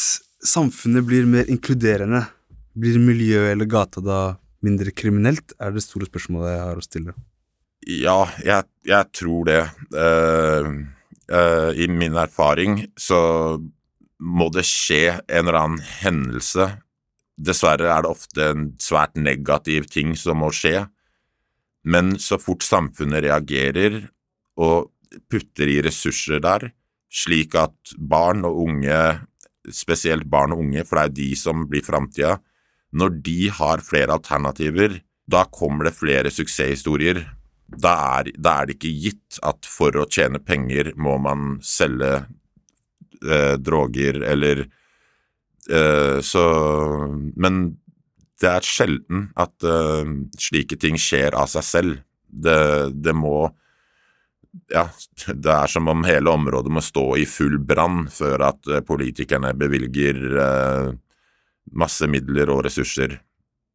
samfunnet 0.42 1.04
blir 1.06 1.28
mer 1.28 1.50
inkluderende, 1.52 2.24
blir 2.72 2.96
miljøet 3.02 3.52
eller 3.52 3.68
gata 3.68 4.00
da 4.02 4.20
mindre 4.64 4.94
kriminelt, 4.94 5.52
er 5.60 5.74
det 5.74 5.84
store 5.84 6.08
spørsmålet 6.08 6.54
jeg 6.54 6.64
har 6.64 6.80
å 6.80 6.86
stille. 6.86 7.14
Ja, 7.90 8.18
jeg, 8.46 8.68
jeg 8.86 9.10
tror 9.18 9.46
det. 9.50 9.60
Eh, 9.98 10.68
eh, 11.32 11.70
I 11.84 11.88
min 11.88 12.16
erfaring 12.18 12.82
så 13.00 13.58
må 14.22 14.48
det 14.54 14.64
skje 14.68 15.18
en 15.26 15.46
eller 15.46 15.58
annen 15.58 15.84
hendelse. 16.02 16.68
Dessverre 17.42 17.90
er 17.90 18.04
det 18.04 18.12
ofte 18.12 18.50
en 18.52 18.68
svært 18.82 19.16
negativ 19.18 19.88
ting 19.90 20.14
som 20.18 20.42
må 20.42 20.52
skje, 20.54 20.86
men 21.82 22.14
så 22.22 22.38
fort 22.38 22.62
samfunnet 22.62 23.24
reagerer 23.24 24.04
og 24.60 24.92
putter 25.32 25.68
i 25.68 25.80
ressurser 25.82 26.42
der, 26.44 26.70
slik 27.12 27.56
at 27.58 27.96
barn 27.98 28.46
og 28.46 28.62
unge, 28.68 29.00
spesielt 29.74 30.28
barn 30.30 30.54
og 30.54 30.62
unge, 30.62 30.84
for 30.86 30.96
det 30.96 31.02
er 31.02 31.10
jo 31.10 31.18
de 31.18 31.30
som 31.38 31.66
blir 31.70 31.84
framtida, 31.84 32.36
når 32.92 33.18
de 33.24 33.38
har 33.52 33.82
flere 33.84 34.14
alternativer, 34.14 35.00
da 35.26 35.44
kommer 35.48 35.88
det 35.88 35.96
flere 35.96 36.30
suksesshistorier 36.32 37.24
da 37.78 37.94
er, 38.20 38.30
da 38.36 38.60
er 38.60 38.68
det 38.68 38.78
ikke 38.78 38.94
gitt 39.06 39.40
at 39.46 39.66
for 39.68 39.96
å 39.96 40.08
tjene 40.10 40.40
penger 40.42 40.92
må 41.00 41.16
man 41.22 41.56
selge 41.64 42.12
eh, 43.22 43.54
droger 43.58 44.22
eller 44.32 44.64
eh, 45.70 46.18
Så 46.24 46.44
Men 47.36 47.62
det 48.42 48.50
er 48.50 48.66
sjelden 48.66 49.28
at 49.38 49.64
eh, 49.64 50.14
slike 50.38 50.78
ting 50.80 50.98
skjer 50.98 51.36
av 51.38 51.50
seg 51.52 51.66
selv. 51.66 51.98
Det, 52.26 52.90
det 52.94 53.14
må 53.16 53.50
Ja, 54.68 54.84
det 55.26 55.52
er 55.52 55.70
som 55.70 55.88
om 55.88 56.02
hele 56.04 56.32
området 56.32 56.72
må 56.72 56.82
stå 56.84 57.06
i 57.16 57.24
full 57.28 57.56
brann 57.56 58.06
før 58.12 58.48
at 58.50 58.68
eh, 58.68 58.82
politikerne 58.84 59.54
bevilger 59.56 60.18
eh, 60.46 60.88
masse 61.72 62.08
midler 62.10 62.50
og 62.52 62.66
ressurser. 62.66 63.20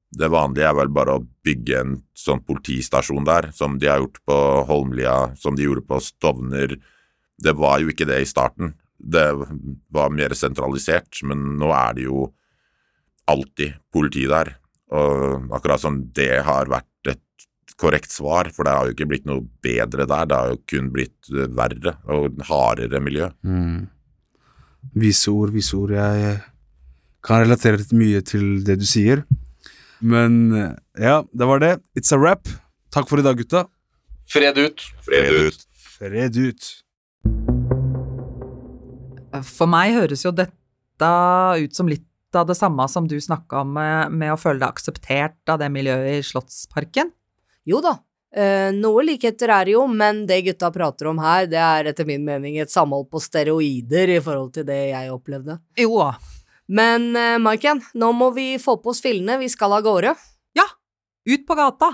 Det 0.08 0.30
vanlige 0.32 0.68
er 0.70 0.76
vel 0.78 0.92
bare 0.96 1.18
å 1.18 1.24
bygge 1.44 1.80
en 1.82 1.96
sånn 2.16 2.40
politistasjon 2.48 3.26
der, 3.28 3.50
som 3.56 3.76
de 3.80 3.90
har 3.92 4.00
gjort 4.00 4.22
på 4.28 4.38
Holmlia, 4.70 5.18
som 5.36 5.58
de 5.58 5.66
gjorde 5.68 5.84
på 5.90 6.00
Stovner. 6.04 6.78
Det 7.38 7.54
var 7.58 7.82
jo 7.84 7.92
ikke 7.92 8.08
det 8.08 8.22
i 8.24 8.30
starten. 8.30 8.74
Det 8.98 9.28
var 9.94 10.14
mer 10.16 10.34
sentralisert, 10.34 11.20
men 11.28 11.58
nå 11.60 11.74
er 11.76 11.98
det 11.98 12.08
jo 12.08 12.30
alltid 13.28 13.76
politi 13.94 14.24
der. 14.32 14.56
Og 14.96 15.52
akkurat 15.54 15.84
som 15.84 16.00
det 16.16 16.32
har 16.48 16.72
vært 16.72 17.12
et 17.12 17.48
korrekt 17.78 18.14
svar, 18.14 18.48
for 18.56 18.66
det 18.66 18.74
har 18.74 18.88
jo 18.88 18.96
ikke 18.96 19.10
blitt 19.12 19.28
noe 19.28 19.44
bedre 19.64 20.08
der, 20.08 20.30
det 20.30 20.40
har 20.40 20.54
jo 20.54 20.62
kun 20.72 20.88
blitt 20.96 21.30
verre 21.30 21.98
og 22.16 22.40
hardere 22.48 23.04
miljø. 23.04 23.28
Mm. 23.44 23.90
Vise 24.98 25.34
ord, 25.34 25.52
vise 25.54 25.76
ord. 25.78 25.92
Jeg 25.94 26.40
kan 27.28 27.44
relatere 27.44 27.82
litt 27.82 27.94
mye 27.98 28.24
til 28.26 28.64
det 28.66 28.80
du 28.80 28.88
sier. 28.88 29.26
Men 30.00 30.51
eh, 30.56 30.74
ja, 31.01 31.22
det 31.32 31.46
var 31.46 31.60
det. 31.63 31.77
It's 31.98 32.13
a 32.13 32.20
wrap. 32.20 32.48
Takk 32.94 33.10
for 33.10 33.20
i 33.20 33.25
dag, 33.25 33.38
gutta. 33.38 33.66
Fred 34.27 34.58
ut. 34.58 34.82
Fred 35.06 35.34
ut. 35.48 35.63
Fred 35.98 36.38
ut. 36.38 36.68
For 39.46 39.70
meg 39.70 39.96
høres 39.96 40.24
jo 40.25 40.34
dette 40.36 41.10
ut 41.62 41.75
som 41.75 41.89
litt 41.89 42.06
av 42.36 42.48
det 42.50 42.58
samme 42.58 42.88
som 42.92 43.08
du 43.08 43.16
snakka 43.22 43.62
om 43.63 43.74
med, 43.77 44.12
med 44.12 44.34
å 44.34 44.39
føle 44.39 44.60
deg 44.62 44.70
akseptert 44.70 45.51
av 45.51 45.62
det 45.62 45.70
miljøet 45.74 46.20
i 46.20 46.25
Slottsparken. 46.25 47.12
Jo 47.68 47.80
da, 47.84 47.98
eh, 48.36 48.70
noe 48.75 49.04
likheter 49.06 49.51
er 49.54 49.68
det 49.68 49.75
jo, 49.75 49.86
men 49.88 50.25
det 50.27 50.42
gutta 50.48 50.72
prater 50.74 51.12
om 51.12 51.22
her, 51.24 51.48
det 51.51 51.62
er 51.62 51.92
etter 51.92 52.08
min 52.08 52.25
mening 52.27 52.60
et 52.60 52.74
samhold 52.74 53.10
på 53.12 53.22
steroider 53.24 54.18
i 54.18 54.20
forhold 54.24 54.54
til 54.58 54.68
det 54.68 54.82
jeg 54.92 55.13
opplevde. 55.13 55.60
Jo 55.80 56.01
da. 56.01 56.12
Men 56.68 57.16
uh, 57.16 57.38
Maiken, 57.40 57.80
nå 57.96 58.12
må 58.12 58.32
vi 58.36 58.58
få 58.60 58.76
på 58.84 58.92
oss 58.92 59.00
fillene, 59.04 59.38
vi 59.40 59.48
skal 59.50 59.78
av 59.78 59.86
gårde. 59.86 60.12
Ja, 60.58 60.68
ut 61.30 61.48
på 61.48 61.56
gata! 61.56 61.94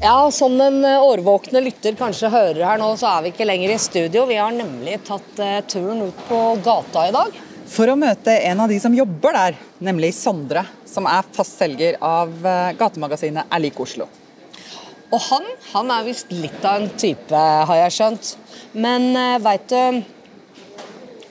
Ja, 0.00 0.30
som 0.32 0.54
den 0.56 0.78
eh, 0.84 1.02
årvåkne 1.02 1.60
lytter 1.60 1.92
kanskje 1.92 2.30
hører 2.32 2.62
her 2.64 2.78
nå, 2.80 2.86
så 2.96 3.10
er 3.10 3.26
vi 3.26 3.32
ikke 3.34 3.44
lenger 3.44 3.74
i 3.74 3.76
studio. 3.76 4.22
Vi 4.30 4.38
har 4.40 4.54
nemlig 4.56 4.94
tatt 5.04 5.42
eh, 5.44 5.58
turen 5.68 6.00
ut 6.06 6.22
på 6.24 6.38
gata 6.64 7.02
i 7.10 7.12
dag. 7.12 7.36
For 7.68 7.92
å 7.92 7.98
møte 8.00 8.32
en 8.48 8.64
av 8.64 8.72
de 8.72 8.78
som 8.80 8.96
jobber 8.96 9.36
der, 9.36 9.60
nemlig 9.84 10.14
Sondre, 10.16 10.64
som 10.88 11.04
er 11.04 11.28
fast 11.36 11.60
selger 11.60 12.00
av 12.00 12.32
eh, 12.32 12.72
gatemagasinet 12.80 13.52
Er 13.52 13.60
lik 13.60 13.76
Oslo. 13.84 14.08
Og 15.12 15.20
han, 15.26 15.44
han 15.74 15.92
er 15.92 16.08
visst 16.08 16.32
litt 16.32 16.64
av 16.64 16.80
en 16.80 16.88
type, 16.96 17.36
har 17.36 17.82
jeg 17.84 17.98
skjønt. 17.98 18.34
Men 18.72 19.10
uh, 19.16 19.38
veit 19.42 19.66
du 19.70 20.02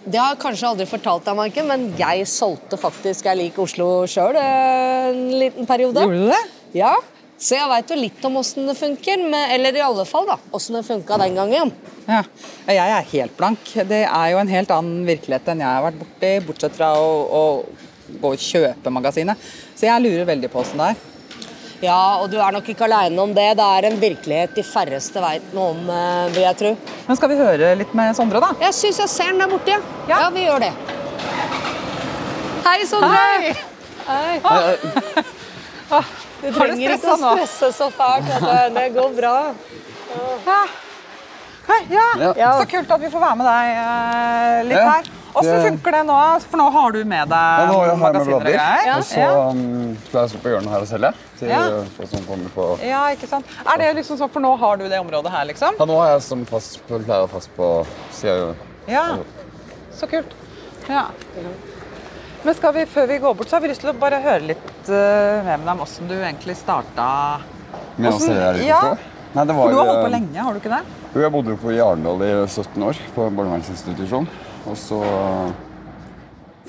Det 0.10 0.18
har 0.20 0.34
jeg 0.34 0.42
kanskje 0.42 0.72
aldri 0.72 0.88
fortalt 0.90 1.28
deg, 1.28 1.38
Maiken, 1.38 1.70
men 1.70 1.88
jeg 2.00 2.26
solgte 2.32 2.80
faktisk 2.80 3.28
Jeg 3.30 3.42
liker 3.44 3.66
Oslo 3.68 3.90
sjøl 4.10 4.40
en 4.42 5.24
liten 5.40 5.70
periode. 5.70 6.04
Gjorde 6.06 6.26
du 6.26 6.34
det? 6.34 6.44
Ja, 6.80 6.96
så 7.40 7.56
jeg 7.56 7.70
veit 7.72 7.92
jo 7.92 7.96
litt 7.96 8.26
om 8.28 8.36
åssen 8.42 8.68
det 8.68 8.76
funker. 8.76 9.22
Eller 9.56 9.78
i 9.78 9.84
alle 9.84 10.04
fall, 10.08 10.28
da. 10.28 10.36
Åssen 10.56 10.76
det 10.76 10.84
funka 10.84 11.18
den 11.22 11.38
gangen. 11.40 11.72
Ja. 12.04 12.24
Jeg 12.68 12.96
er 12.98 13.12
helt 13.14 13.38
blank. 13.40 13.72
Det 13.88 14.02
er 14.04 14.32
jo 14.34 14.42
en 14.42 14.52
helt 14.52 14.74
annen 14.76 15.06
virkelighet 15.08 15.48
enn 15.54 15.64
jeg 15.64 15.72
har 15.72 15.86
vært 15.88 16.02
borti, 16.02 16.34
bortsett 16.44 16.76
fra 16.76 16.92
å, 17.00 17.14
å 17.40 18.18
gå 18.20 18.34
og 18.34 18.44
kjøpe 18.44 18.92
magasinet. 18.92 19.40
Så 19.72 19.88
jeg 19.88 20.04
lurer 20.04 20.28
veldig 20.28 20.52
på 20.52 20.60
åssen 20.66 20.84
det 20.84 20.92
er. 20.92 21.06
Ja, 21.80 22.20
og 22.20 22.28
du 22.32 22.36
er 22.44 22.52
nok 22.52 22.68
ikke 22.68 22.84
aleine 22.90 23.22
om 23.24 23.32
det. 23.36 23.46
Det 23.56 23.66
er 23.66 23.88
en 23.88 24.00
virkelighet 24.02 24.56
de 24.58 24.64
færreste 24.68 25.22
veit 25.24 25.54
noe 25.56 25.72
om, 25.72 25.90
eh, 25.90 26.26
vil 26.36 26.44
jeg 26.44 26.58
tro. 26.60 26.72
Men 27.08 27.20
skal 27.20 27.32
vi 27.32 27.38
høre 27.40 27.76
litt 27.80 27.94
med 27.96 28.16
Sondre, 28.18 28.42
da? 28.44 28.52
Jeg 28.66 28.76
syns 28.76 29.00
jeg 29.00 29.10
ser 29.14 29.32
den 29.32 29.40
der 29.44 29.52
borte, 29.52 29.72
ja. 29.72 29.80
Ja. 30.10 30.20
ja. 30.26 30.30
vi 30.36 30.44
gjør 30.48 30.60
det. 30.66 30.74
Hei, 32.68 32.78
Sondre. 32.86 33.56
Hei! 34.10 35.26
Du 36.40 36.48
trenger 36.56 36.94
ikke 36.94 37.12
å 37.12 37.18
stresse 37.20 37.68
så 37.76 37.90
fælt. 37.92 38.30
Det 38.76 38.86
går 38.96 39.10
bra. 39.18 39.34
Hei, 41.70 41.80
ja. 41.92 42.06
Ja. 42.38 42.52
Så 42.62 42.68
kult 42.72 42.92
at 42.96 43.02
vi 43.04 43.10
får 43.12 43.24
være 43.26 43.40
med 43.42 43.50
deg 43.50 43.72
eh, 43.74 44.60
litt 44.70 44.80
Ja, 44.80 44.86
her. 44.94 45.10
Åssen 45.34 45.62
funker 45.68 45.92
det 45.92 46.02
nå? 46.08 46.18
For 46.50 46.58
nå 46.62 46.68
har 46.74 46.96
du 46.96 47.00
med 47.06 47.30
deg 47.30 47.62
Ja, 47.62 47.66
nå 47.70 47.78
har 47.78 47.88
jeg 47.90 47.98
med 47.98 48.04
magasiner 48.06 48.36
og 48.36 48.46
greier. 48.48 48.86
Ja. 48.88 48.96
og 48.98 49.06
så 49.06 49.28
um, 49.54 49.98
skal 50.08 50.20
jeg 50.22 50.32
stå 50.34 50.42
på 50.44 50.54
hjørnet 50.54 50.74
her 50.74 50.86
og 50.86 50.90
selge. 50.90 51.12
Til 51.40 51.52
Ja. 51.54 51.62
folk 51.98 52.10
som 52.14 52.26
kommer 52.28 52.54
på 52.56 52.68
Ja, 52.86 53.02
ikke 53.16 53.30
sant. 53.30 53.58
Er 53.66 53.82
det 53.82 53.90
liksom 54.02 54.20
sånn, 54.20 54.32
For 54.34 54.44
nå 54.44 54.56
har 54.58 54.78
du 54.78 54.88
det 54.90 55.00
området 55.00 55.32
her, 55.32 55.46
liksom? 55.52 55.78
Ja, 55.80 55.86
nå 55.86 56.00
har 56.02 56.14
jeg 56.16 56.24
som 56.26 56.46
fast 56.50 56.80
på, 56.88 57.02
pleier 57.06 57.28
fast 57.32 57.52
på 57.58 57.70
sida. 58.12 58.56
Ja. 58.90 59.06
Så 59.94 60.10
kult. 60.10 60.34
Ja. 60.90 61.10
Men 62.44 62.56
skal 62.56 62.74
vi, 62.74 62.86
før 62.88 63.08
vi 63.08 63.18
går 63.20 63.34
bort, 63.36 63.50
så 63.50 63.58
har 63.58 63.62
vi 63.62 63.72
lyst 63.74 63.84
til 63.84 63.92
å 63.92 63.98
bare 64.00 64.22
høre 64.24 64.42
litt 64.54 64.90
uh, 64.90 65.44
med 65.46 65.68
om 65.68 65.84
åssen 65.84 66.08
du 66.08 66.16
egentlig 66.16 66.56
starta 66.58 67.42
Med 67.98 68.14
å 68.14 68.18
se 68.18 68.30
selge 68.30 68.46
her 68.46 68.62
ja. 68.64 68.84
Nei, 69.36 69.44
det 69.46 69.54
For 69.54 69.70
du 69.70 69.78
har 69.78 69.86
holdt 69.86 70.00
på 70.02 70.08
eh, 70.08 70.14
lenge, 70.16 70.40
har 70.42 70.56
du 70.56 70.60
ikke 70.62 70.72
det? 70.72 70.80
Jo, 71.14 71.22
jeg 71.22 71.34
bodde 71.36 71.52
jo 71.54 71.58
på 71.62 71.74
i 71.76 71.82
Arendal 71.84 72.24
i 72.26 72.30
17 72.48 72.86
år, 72.86 73.02
på 73.14 73.26
en 73.28 73.36
barnevernsinstitusjon. 73.38 74.26
Og 74.70 74.78
så 74.78 75.00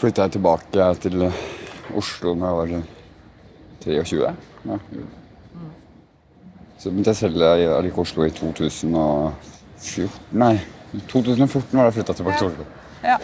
flytta 0.01 0.25
jeg 0.27 0.33
tilbake 0.39 0.87
til 1.05 1.17
eh, 1.27 1.41
Oslo 1.99 2.29
da 2.39 2.45
jeg 2.51 2.57
var 2.61 2.69
eh, 2.79 2.87
23. 3.85 4.21
Ja. 4.71 4.77
Så 6.81 6.89
begynte 6.89 7.11
jeg 7.13 7.19
å 7.19 7.21
selge 7.21 7.49
i 7.61 7.63
Oslo 8.01 8.21
i 8.25 8.33
2014 8.33 10.09
Nei, 10.41 10.55
2014 11.11 11.77
var 11.77 11.83
det 11.85 11.91
jeg 11.91 11.97
flytta 12.01 12.15
tilbake 12.17 12.39
til 12.41 12.49
Oslo. 12.51 12.65
Ja. 13.05 13.17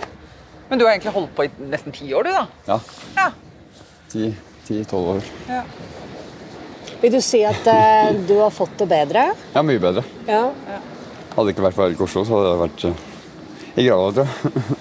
Men 0.69 0.79
du 0.81 0.85
har 0.87 0.93
egentlig 0.97 1.13
holdt 1.15 1.35
på 1.37 1.43
i 1.47 1.51
nesten 1.71 1.93
ti 1.95 2.07
år, 2.17 2.23
du, 2.27 2.31
da? 2.35 2.45
Ja, 2.69 2.79
Ja. 3.17 3.29
10-12 4.17 4.93
år. 5.13 5.23
ja. 5.51 5.63
Vil 7.03 7.13
du 7.13 7.19
si 7.21 7.43
at 7.45 7.67
eh, 7.69 8.15
du 8.27 8.39
har 8.41 8.51
fått 8.55 8.79
det 8.81 8.87
bedre? 8.89 9.27
Ja, 9.53 9.63
mye 9.67 9.79
bedre. 9.83 10.03
Ja. 10.27 10.47
Hadde 11.35 11.45
det 11.45 11.53
ikke 11.53 11.65
vært 11.67 11.77
for 11.77 11.85
Erik 11.91 12.01
Oslo, 12.01 12.23
så 12.25 12.33
hadde 12.39 12.51
det 12.55 12.63
vært 12.63 12.85
eh, 12.89 12.95
i 13.77 13.85
grava, 13.87 14.13
tror 14.13 14.27
jeg. 14.27 14.77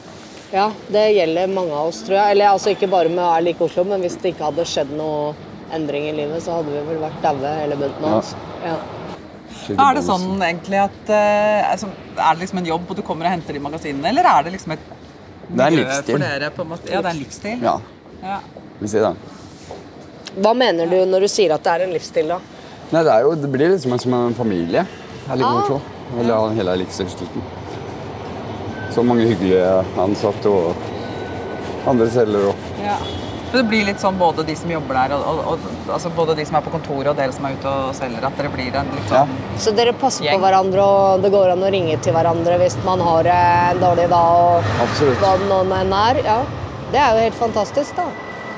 ja, 0.56 0.68
det 0.92 1.06
gjelder 1.18 1.48
mange 1.52 1.74
av 1.76 1.90
oss, 1.92 2.02
tror 2.08 2.18
jeg. 2.20 2.32
Eller 2.36 2.52
altså 2.54 2.72
ikke 2.76 2.90
bare 2.92 3.10
med 3.12 3.24
Er 3.26 3.42
like 3.50 3.62
Oslo, 3.66 3.84
men 3.90 4.02
hvis 4.06 4.16
det 4.22 4.34
ikke 4.34 4.48
hadde 4.50 4.66
skjedd 4.72 4.92
noe 4.96 5.34
endring 5.76 6.08
i 6.10 6.14
livet, 6.16 6.44
så 6.46 6.60
hadde 6.60 6.72
vi 6.76 6.84
vel 6.88 7.02
vært 7.04 7.22
daue 7.26 7.52
hele 7.60 7.76
bunten 7.80 8.06
av 8.06 8.20
oss. 8.22 8.34
Ja. 8.64 8.78
Er 9.76 9.96
det 9.98 10.04
sånn 10.06 10.28
egentlig 10.46 10.78
at 10.78 11.10
altså, 11.72 11.88
Er 12.18 12.36
det 12.36 12.44
liksom 12.44 12.60
en 12.62 12.68
jobb, 12.70 12.84
og 12.92 12.98
du 13.00 13.02
kommer 13.08 13.26
og 13.26 13.34
henter 13.34 13.56
de 13.58 13.62
magasinene, 13.64 14.12
eller 14.12 14.28
er 14.30 14.44
det 14.46 14.52
liksom 14.58 14.76
et 14.76 14.84
Det 15.50 15.62
er 15.62 15.68
en 15.72 15.76
livsstil. 15.80 16.12
for 16.16 16.26
dere? 16.26 16.50
på 16.54 16.62
en 16.66 16.70
måte? 16.70 16.92
Ja, 16.92 17.02
det 17.02 17.10
er 17.10 17.16
en 17.16 17.24
livsstil. 17.24 17.64
Ja, 17.66 17.76
Ja. 18.22 18.38
vi 18.80 18.88
sier 18.88 19.02
det. 19.10 19.16
Hva 20.42 20.54
mener 20.58 20.86
du 20.92 20.98
når 21.08 21.22
du 21.26 21.28
sier 21.32 21.54
at 21.56 21.64
det 21.64 21.72
er 21.74 21.84
en 21.88 21.94
livsstil, 21.96 22.28
da? 22.28 22.40
Nei, 22.92 23.02
det, 23.04 23.12
er 23.12 23.22
jo, 23.26 23.36
det 23.36 23.50
blir 23.52 23.70
liksom 23.74 23.98
som 24.00 24.14
en 24.14 24.34
familie. 24.38 24.86
Jeg 25.28 25.38
liker 25.40 25.50
Ah. 25.50 25.62
Oslo. 25.64 25.82
Eller 26.20 26.34
ja, 26.36 26.50
hele 26.60 26.74
Elixir-slutten. 26.78 27.42
Så 28.96 29.04
mange 29.04 29.26
hyggelige 29.28 29.68
ansatte 30.00 30.48
og 30.48 30.76
andre 31.90 32.08
selgere. 32.14 32.54
òg. 32.54 32.82
Ja. 32.86 32.96
Så 33.52 33.60
det 33.62 33.68
blir 33.70 33.86
litt 33.88 34.02
sånn 34.02 34.18
både 34.20 34.44
de 34.48 34.56
som 34.58 34.72
jobber 34.72 34.98
der, 34.98 35.14
og, 35.16 35.38
og, 35.38 35.52
og 35.54 35.92
altså 35.96 36.10
både 36.16 36.34
de 36.40 36.44
som 36.48 36.58
er 36.58 36.64
på 36.66 36.72
kontoret 36.74 37.12
og 37.12 37.16
dere 37.20 37.32
som 37.36 37.46
er 37.48 37.54
ute 37.56 37.72
og 37.72 37.94
selger, 37.96 38.26
at 38.28 38.40
dere 38.40 38.50
blir 38.52 38.76
en 38.80 38.90
litt 38.96 39.12
sånn 39.12 39.32
Så 39.62 39.72
dere 39.78 39.94
passer 40.00 40.26
Gjeng. 40.26 40.40
på 40.40 40.44
hverandre, 40.48 40.88
og 40.96 41.22
det 41.24 41.32
går 41.36 41.54
an 41.54 41.64
å 41.64 41.70
ringe 41.76 41.96
til 42.04 42.16
hverandre 42.18 42.58
hvis 42.64 42.76
man 42.88 43.04
har 43.06 43.30
en 43.36 43.80
dårlig 43.84 44.10
dag 44.12 44.42
og 44.50 44.74
Absolutt. 44.88 45.22
hva 45.22 45.36
det 45.40 45.48
nå 45.52 45.62
enn 45.78 45.96
er. 46.02 46.22
Ja. 46.26 46.40
Det 46.92 47.00
er 47.04 47.16
jo 47.16 47.24
helt 47.28 47.40
fantastisk, 47.40 47.96
da. 47.96 48.10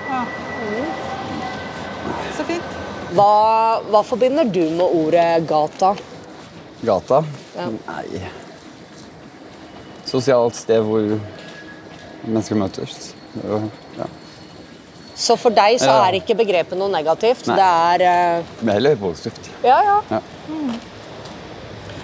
Ja, 0.07 0.23
Så 2.37 2.47
fint. 2.47 2.75
Hva, 3.17 3.29
hva 3.91 4.01
forbinder 4.05 4.49
du 4.49 4.63
med 4.69 4.85
ordet 4.87 5.29
gata? 5.49 5.93
Gata? 6.85 7.23
Ja. 7.57 7.71
Nei 7.87 8.46
Sosialt 10.07 10.55
sted 10.55 10.83
hvor 10.87 11.17
mennesker 12.27 12.59
møtes. 12.59 13.11
Ja. 13.43 14.07
Så 15.17 15.35
for 15.39 15.53
deg 15.53 15.79
så 15.81 15.91
er 16.05 16.19
ikke 16.19 16.35
begrepet 16.37 16.77
noe 16.77 16.91
negativt. 16.93 17.47
Nei. 17.49 17.57
Det 17.57 17.65
er 17.65 18.43
Det 18.59 18.69
er 18.69 18.77
heller 18.77 18.99
positivt. 19.01 19.49
Ja, 19.65 19.79
ja. 19.83 19.97
Ja. 20.11 20.21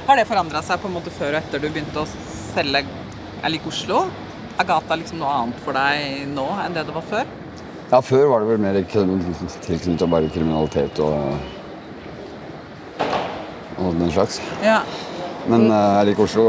Har 0.08 0.20
det 0.20 0.26
forandra 0.28 0.64
seg 0.66 0.82
på 0.82 0.90
en 0.90 0.98
måte 0.98 1.14
før 1.14 1.38
og 1.38 1.40
etter 1.40 1.62
du 1.64 1.70
begynte 1.70 2.02
å 2.02 2.08
selge 2.54 2.84
Jeg 2.84 3.52
liker 3.54 3.72
Oslo? 3.72 4.02
Er 4.60 4.68
gata 4.68 4.98
liksom 5.00 5.22
noe 5.22 5.32
annet 5.38 5.62
for 5.64 5.78
deg 5.78 6.28
nå 6.34 6.48
enn 6.64 6.76
det 6.76 6.84
det 6.90 6.96
var 6.96 7.06
før? 7.08 7.30
Ja, 7.92 8.02
Før 8.02 8.26
var 8.32 8.42
det 8.42 8.50
vel 8.50 8.62
mer 8.64 8.78
tilknyttet 8.82 10.10
bare 10.10 10.30
kriminalitet 10.34 11.00
og, 11.04 11.38
og 13.78 14.00
den 14.00 14.10
slags. 14.16 14.40
Ja. 14.66 14.80
Men 15.46 15.68
uh, 15.70 16.00
jeg 16.00 16.10
liker 16.10 16.26
Oslo. 16.26 16.46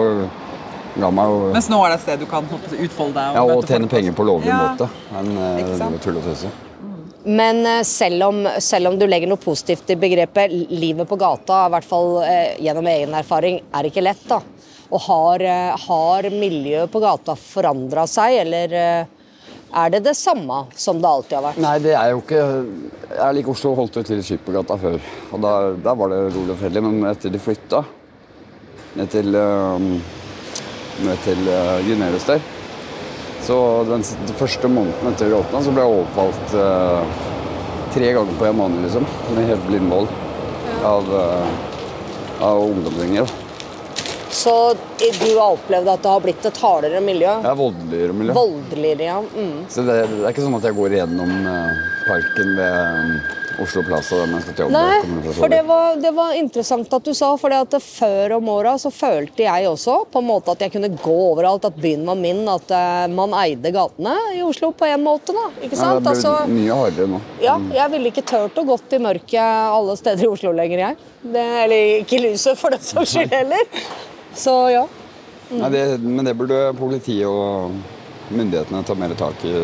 Ga 0.95 1.11
meg 1.11 1.31
jo 1.31 1.39
Mens 1.55 1.69
nå 1.73 1.81
er 1.85 1.91
det 1.93 1.97
et 1.99 2.05
sted 2.05 2.21
du 2.23 2.27
kan 2.31 2.47
på 2.47 2.59
utfolde 2.59 3.17
deg 3.17 3.39
ja, 3.39 3.43
og 3.43 3.51
møte 3.51 3.73
tjene 3.73 3.89
folk 3.89 3.95
penger 3.97 4.15
på 4.19 4.27
lovlig 4.29 4.53
Ja. 4.53 4.61
måte. 4.69 4.89
Men 5.17 5.33
eh, 5.35 5.65
det 5.65 5.89
er 5.89 5.99
tull 6.05 6.21
og 6.21 6.29
tøse. 6.29 6.53
Men 7.25 7.63
eh, 7.67 7.81
selv 7.89 8.27
om, 8.29 8.43
selv 8.63 8.93
om 8.93 8.99
du 9.01 9.07
legger 9.09 9.31
noe 9.31 9.41
positivt 9.43 9.91
i 9.91 9.97
begrepet, 9.99 10.55
livet 10.71 11.09
på 11.11 11.19
gata, 11.19 11.65
i 11.67 11.75
hvert 11.75 11.89
fall 11.89 12.21
eh, 12.23 12.55
gjennom 12.63 12.87
egen 12.93 13.17
erfaring, 13.19 13.59
er 13.75 13.89
ikke 13.91 14.05
lett. 14.05 14.23
da. 14.31 14.39
Og 14.95 15.01
har, 15.09 15.43
har 15.89 16.31
miljøet 16.31 16.93
på 16.93 17.01
gata 17.03 17.35
forandra 17.41 18.05
seg, 18.07 18.37
eller 18.45 18.75
er 19.75 19.91
det 19.91 20.05
det 20.05 20.13
samme 20.15 20.61
som 20.79 21.01
det 21.03 21.09
alltid 21.11 21.35
har 21.39 21.45
vært? 21.49 21.63
Nei, 21.65 21.79
det 21.83 21.95
er 21.99 22.13
jo 22.13 22.21
ikke 22.21 22.43
Jeg 23.17 23.37
liker 23.39 23.55
Oslo 23.57 23.73
holdt 23.75 23.97
jo 23.99 24.05
til 24.07 24.21
Skippergata 24.23 24.77
før. 24.79 25.01
Og 25.35 25.43
der, 25.43 25.73
der 25.83 25.97
var 25.99 26.13
det 26.13 26.21
rolig 26.37 26.55
og 26.55 26.61
fredelig. 26.61 26.83
Men 26.87 27.09
etter 27.11 27.33
de 27.35 27.41
flytta 27.43 27.81
ned 29.01 29.11
til, 29.11 29.35
uh, 29.35 30.23
ned 31.03 31.23
til 31.27 31.41
uh, 31.49 31.79
Gunerius 31.87 32.27
der 32.29 32.43
Så 33.45 33.57
den, 33.89 34.05
første 34.39 34.69
måneden 34.71 35.11
etter 35.11 35.29
vi 35.29 35.37
åpna, 35.37 35.61
så 35.61 35.73
ble 35.75 35.85
jeg 35.85 35.97
overfalt 35.99 36.55
eh, 36.57 37.17
tre 37.93 38.13
ganger 38.17 38.39
på 38.41 38.47
en 38.49 38.57
måned, 38.57 38.81
liksom. 38.87 39.05
Med 39.37 39.51
helt 39.51 39.67
blindmål 39.69 40.09
av, 40.81 41.11
uh, 41.13 42.47
av 42.49 42.63
ungdomsgjenger. 42.71 43.35
Så 44.35 44.75
du 44.99 45.39
har 45.39 45.53
opplevd 45.53 45.89
at 45.93 46.03
det 46.03 46.11
har 46.11 46.23
blitt 46.25 46.47
et 46.49 46.57
hardere 46.59 47.01
miljø? 47.05 47.37
Er 47.47 47.55
voldeligere 47.59 48.17
miljø. 48.17 48.35
Voldeligere, 48.35 49.07
ja. 49.07 49.21
Mm. 49.21 49.61
Så 49.71 49.85
det, 49.87 50.01
det 50.11 50.25
er 50.25 50.33
ikke 50.33 50.47
sånn 50.47 50.57
at 50.59 50.67
jeg 50.67 50.77
går 50.81 50.97
gjennom 50.99 51.31
eh, 51.53 51.85
parken 52.09 52.57
ved 52.59 53.44
Oslo 53.63 53.83
Plaza 53.87 54.17
der 54.19 54.31
man 54.31 54.43
skal 54.43 54.57
til 54.59 54.73
Nei, 54.75 55.33
for 55.37 55.53
det 55.53 55.61
var, 55.69 55.97
det 56.01 56.11
var 56.15 56.35
interessant 56.39 56.93
at 56.97 57.07
du 57.07 57.13
sa, 57.15 57.31
for 57.39 57.53
før 57.85 58.37
om 58.39 58.49
åra 58.55 58.75
så 58.81 58.91
følte 58.95 59.45
jeg 59.45 59.69
også 59.69 59.97
på 60.11 60.23
en 60.23 60.29
måte 60.29 60.55
at 60.55 60.65
jeg 60.65 60.73
kunne 60.75 60.91
gå 60.91 61.15
overalt, 61.31 61.65
at 61.69 61.77
byen 61.81 62.05
var 62.09 62.19
min, 62.19 62.43
at 62.51 62.75
uh, 62.75 63.05
man 63.13 63.37
eide 63.45 63.73
gatene 63.75 64.15
i 64.35 64.43
Oslo 64.45 64.73
på 64.73 64.89
en 64.89 65.05
måte, 65.05 65.35
da. 65.37 65.47
Ikke 65.61 65.79
Ja, 65.79 65.95
det 65.95 66.05
det 66.05 66.15
Altså, 66.15 66.35
mye 66.51 66.81
hardere 66.81 67.11
nå. 67.11 67.21
ja, 67.43 67.57
jeg 67.75 67.93
ville 67.95 68.13
ikke 68.13 68.27
turt 68.27 68.59
å 68.59 68.67
gått 68.67 68.95
i 68.97 69.03
mørket 69.03 69.41
alle 69.45 69.97
steder 70.01 70.27
i 70.27 70.31
Oslo 70.31 70.53
lenger, 70.55 70.85
jeg. 70.88 70.99
Det, 71.23 71.47
eller 71.64 71.90
ikke 72.03 72.19
i 72.19 72.25
lyset, 72.29 72.59
for 72.61 72.75
den 72.75 72.83
saks 72.85 73.14
skyld 73.14 73.35
heller. 73.40 73.85
Så 74.35 74.55
ja. 74.73 74.85
Nei, 75.55 75.71
det, 75.71 75.85
men 76.01 76.25
det 76.27 76.35
burde 76.38 76.61
politiet 76.79 77.29
og 77.29 77.75
myndighetene 78.35 78.83
ta 78.87 78.97
mer 78.99 79.14
tak 79.19 79.45
i. 79.47 79.55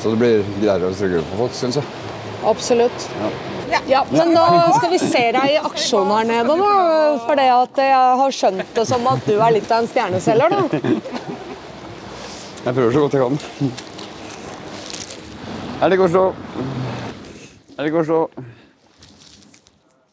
Så 0.00 0.12
det 0.12 0.18
blir 0.20 0.44
greiere 0.60 0.90
å 0.90 0.94
strukturere 0.94 1.26
for 1.32 1.46
folk, 1.46 1.56
syns 1.56 1.80
jeg. 1.80 2.05
Absolutt. 2.46 3.08
Ja. 3.88 4.04
Men 4.10 4.34
da 4.34 4.72
skal 4.76 4.90
vi 4.92 4.98
se 5.02 5.24
deg 5.34 5.56
i 5.56 5.58
aksjon 5.58 6.10
her 6.14 6.28
nede, 6.28 6.54
da. 6.60 6.74
For 7.26 7.34
det 7.38 7.46
at 7.50 7.80
jeg 7.82 8.18
har 8.20 8.34
skjønt 8.34 8.74
det 8.76 8.84
som 8.86 9.06
at 9.10 9.26
du 9.26 9.34
er 9.36 9.56
litt 9.56 9.70
av 9.72 9.82
en 9.82 9.90
stjerneselger, 9.90 10.54
da. 10.54 10.60
Jeg 12.66 12.74
prøver 12.74 12.92
så 12.94 13.02
godt 13.04 13.14
jeg 13.14 13.22
kan. 13.22 13.34
Jeg 15.80 15.92
liker 15.92 16.06
Oslo. 16.08 16.24
Jeg 17.76 17.86
liker 17.86 18.00
Oslo. 18.00 18.20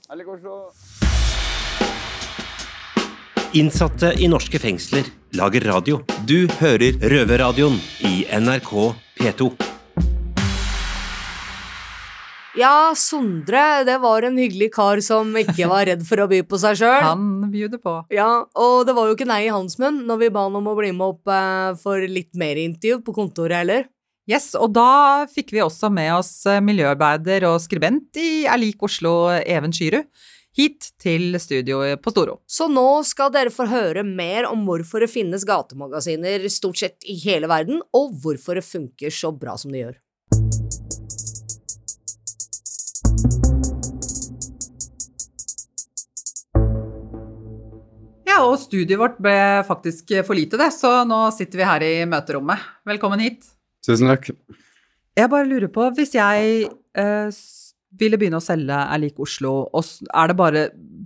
Jeg 0.09 0.19
liker 0.19 0.33
Oslo. 0.37 0.57
Innsatte 3.53 4.09
i 4.17 4.27
norske 4.29 4.57
fengsler 4.61 5.09
lager 5.37 5.69
radio. 5.69 6.01
Du 6.25 6.49
hører 6.59 6.97
Røverradioen 7.01 7.77
i 8.09 8.25
NRK 8.41 8.73
P2. 9.21 9.72
Ja, 12.53 12.93
Sondre, 12.95 13.83
det 13.83 13.95
var 13.97 14.21
en 14.21 14.35
hyggelig 14.37 14.67
kar 14.75 14.99
som 15.01 15.31
ikke 15.39 15.65
var 15.71 15.87
redd 15.89 16.03
for 16.05 16.21
å 16.21 16.27
by 16.29 16.43
på 16.45 16.59
seg 16.61 16.77
sjøl. 16.83 16.99
Han 17.01 17.47
bjuder 17.49 17.81
på. 17.81 17.95
Ja, 18.13 18.45
og 18.45 18.83
det 18.85 18.93
var 18.93 19.09
jo 19.09 19.15
ikke 19.17 19.25
nei 19.29 19.47
i 19.47 19.53
hans 19.53 19.79
munn 19.81 20.03
når 20.05 20.21
vi 20.21 20.29
ba 20.35 20.43
han 20.45 20.59
om 20.59 20.69
å 20.69 20.75
bli 20.77 20.91
med 20.93 21.15
opp 21.15 21.31
eh, 21.33 21.71
for 21.81 22.05
litt 22.05 22.29
mer 22.37 22.61
intervju 22.61 23.01
på 23.07 23.15
kontoret 23.17 23.63
heller. 23.63 23.89
Yes, 24.29 24.51
og 24.53 24.69
da 24.77 25.25
fikk 25.33 25.49
vi 25.55 25.63
også 25.65 25.89
med 25.91 26.13
oss 26.19 26.31
eh, 26.45 26.61
miljøarbeider 26.61 27.47
og 27.49 27.57
skribent 27.63 28.21
i 28.21 28.45
Erlik 28.45 28.85
Oslo, 28.85 29.33
Even 29.41 29.73
Skyrud, 29.73 30.05
hit 30.53 30.93
til 31.01 31.33
studio 31.41 31.81
på 31.97 32.13
Storo. 32.13 32.37
Så 32.45 32.69
nå 32.69 33.01
skal 33.09 33.33
dere 33.33 33.55
få 33.55 33.65
høre 33.65 34.05
mer 34.05 34.45
om 34.51 34.61
hvorfor 34.69 35.01
det 35.01 35.09
finnes 35.09 35.49
gatemagasiner 35.49 36.45
stort 36.53 36.85
sett 36.85 37.01
i 37.09 37.17
hele 37.25 37.49
verden, 37.49 37.81
og 37.97 38.13
hvorfor 38.21 38.61
det 38.61 38.67
funker 38.69 39.09
så 39.09 39.33
bra 39.33 39.57
som 39.57 39.73
det 39.73 39.87
gjør. 39.87 40.01
Ja, 48.33 48.39
og 48.47 48.55
studiet 48.57 48.97
vårt 48.97 49.19
ble 49.21 49.33
faktisk 49.67 50.09
for 50.25 50.33
lite, 50.33 50.57
det, 50.57 50.71
så 50.73 51.03
nå 51.05 51.19
sitter 51.35 51.59
vi 51.59 51.65
her 51.69 51.83
i 51.85 51.91
møterommet. 52.09 52.63
Velkommen 52.89 53.21
hit. 53.21 53.43
Tusen 53.85 54.09
takk. 54.09 54.31
Jeg 55.13 55.29
bare 55.29 55.45
lurer 55.45 55.69
på, 55.69 55.85
hvis 55.93 56.15
jeg 56.15 56.63
eh, 56.97 57.41
ville 57.99 58.17
begynne 58.17 58.39
å 58.39 58.41
selge 58.41 58.73
Er 58.73 59.01
lik 59.03 59.19
Oslo, 59.21 59.51
og 59.69 59.85
er 60.09 60.31
det 60.31 60.35
bare 60.39 60.63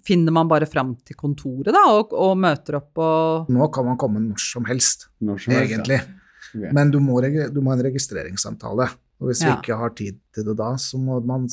Finner 0.07 0.31
man 0.31 0.47
bare 0.47 0.69
fram 0.69 0.93
til 1.03 1.17
kontoret, 1.19 1.73
da, 1.75 1.81
og, 1.91 2.13
og 2.15 2.37
møter 2.39 2.77
opp 2.79 3.01
og 3.03 3.49
Nå 3.51 3.67
kan 3.75 3.89
man 3.89 3.97
komme 3.99 4.21
når 4.23 4.39
som 4.39 4.69
helst, 4.69 5.09
Når 5.19 5.41
som 5.43 5.57
helst, 5.57 5.73
ja. 5.73 5.81
egentlig. 5.81 6.69
Men 6.77 6.93
du 6.93 7.01
må, 7.03 7.17
du 7.19 7.59
må 7.59 7.73
ha 7.73 7.75
en 7.81 7.83
registreringssamtale. 7.89 8.87
Og 9.19 9.27
hvis 9.33 9.41
Ja. 9.43 9.49
vi 9.57 9.65
ikke 9.65 9.81
har 9.81 9.91
tid 9.97 10.21
til 10.31 10.47
det 10.47 10.55
da, 10.61 10.69
så 10.79 10.95
må 11.01 11.19
man 11.27 11.49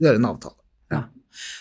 gjøre 0.00 0.22
en 0.22 0.30
avtale. 0.30 0.56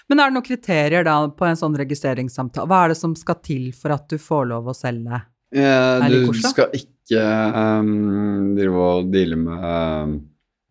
Men 0.09 0.19
er 0.19 0.29
det 0.29 0.37
noen 0.37 0.47
kriterier 0.47 1.07
da 1.07 1.17
på 1.29 1.47
en 1.47 1.59
sånn 1.59 1.77
registreringssamtale? 1.79 2.67
Hva 2.69 2.83
er 2.85 2.93
det 2.93 2.99
som 2.99 3.15
skal 3.17 3.39
til 3.45 3.71
for 3.75 3.95
at 3.95 4.07
du 4.11 4.17
får 4.21 4.49
lov 4.53 4.69
å 4.71 4.75
selge? 4.77 5.21
Eh, 5.55 6.07
du 6.11 6.33
skal 6.43 6.73
ikke 6.75 7.21
um, 7.23 8.51
drive 8.57 8.83
og 8.83 9.13
deale 9.13 9.37
med 9.39 9.63
um, 9.63 10.17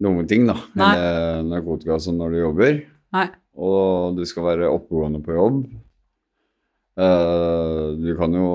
noen 0.05 0.29
ting, 0.29 0.45
da. 0.49 0.59
Nei. 0.77 0.92
Eller 0.92 1.49
narkotika 1.49 1.97
og 1.97 2.05
sånn 2.05 2.21
når 2.21 2.35
du 2.35 2.40
jobber. 2.42 2.79
Nei. 3.16 3.27
Og 3.57 4.19
du 4.19 4.25
skal 4.29 4.51
være 4.51 4.69
oppegående 4.69 5.23
på 5.25 5.37
jobb. 5.37 5.64
Uh, 6.97 7.97
du 8.01 8.14
kan 8.16 8.33
jo 8.33 8.47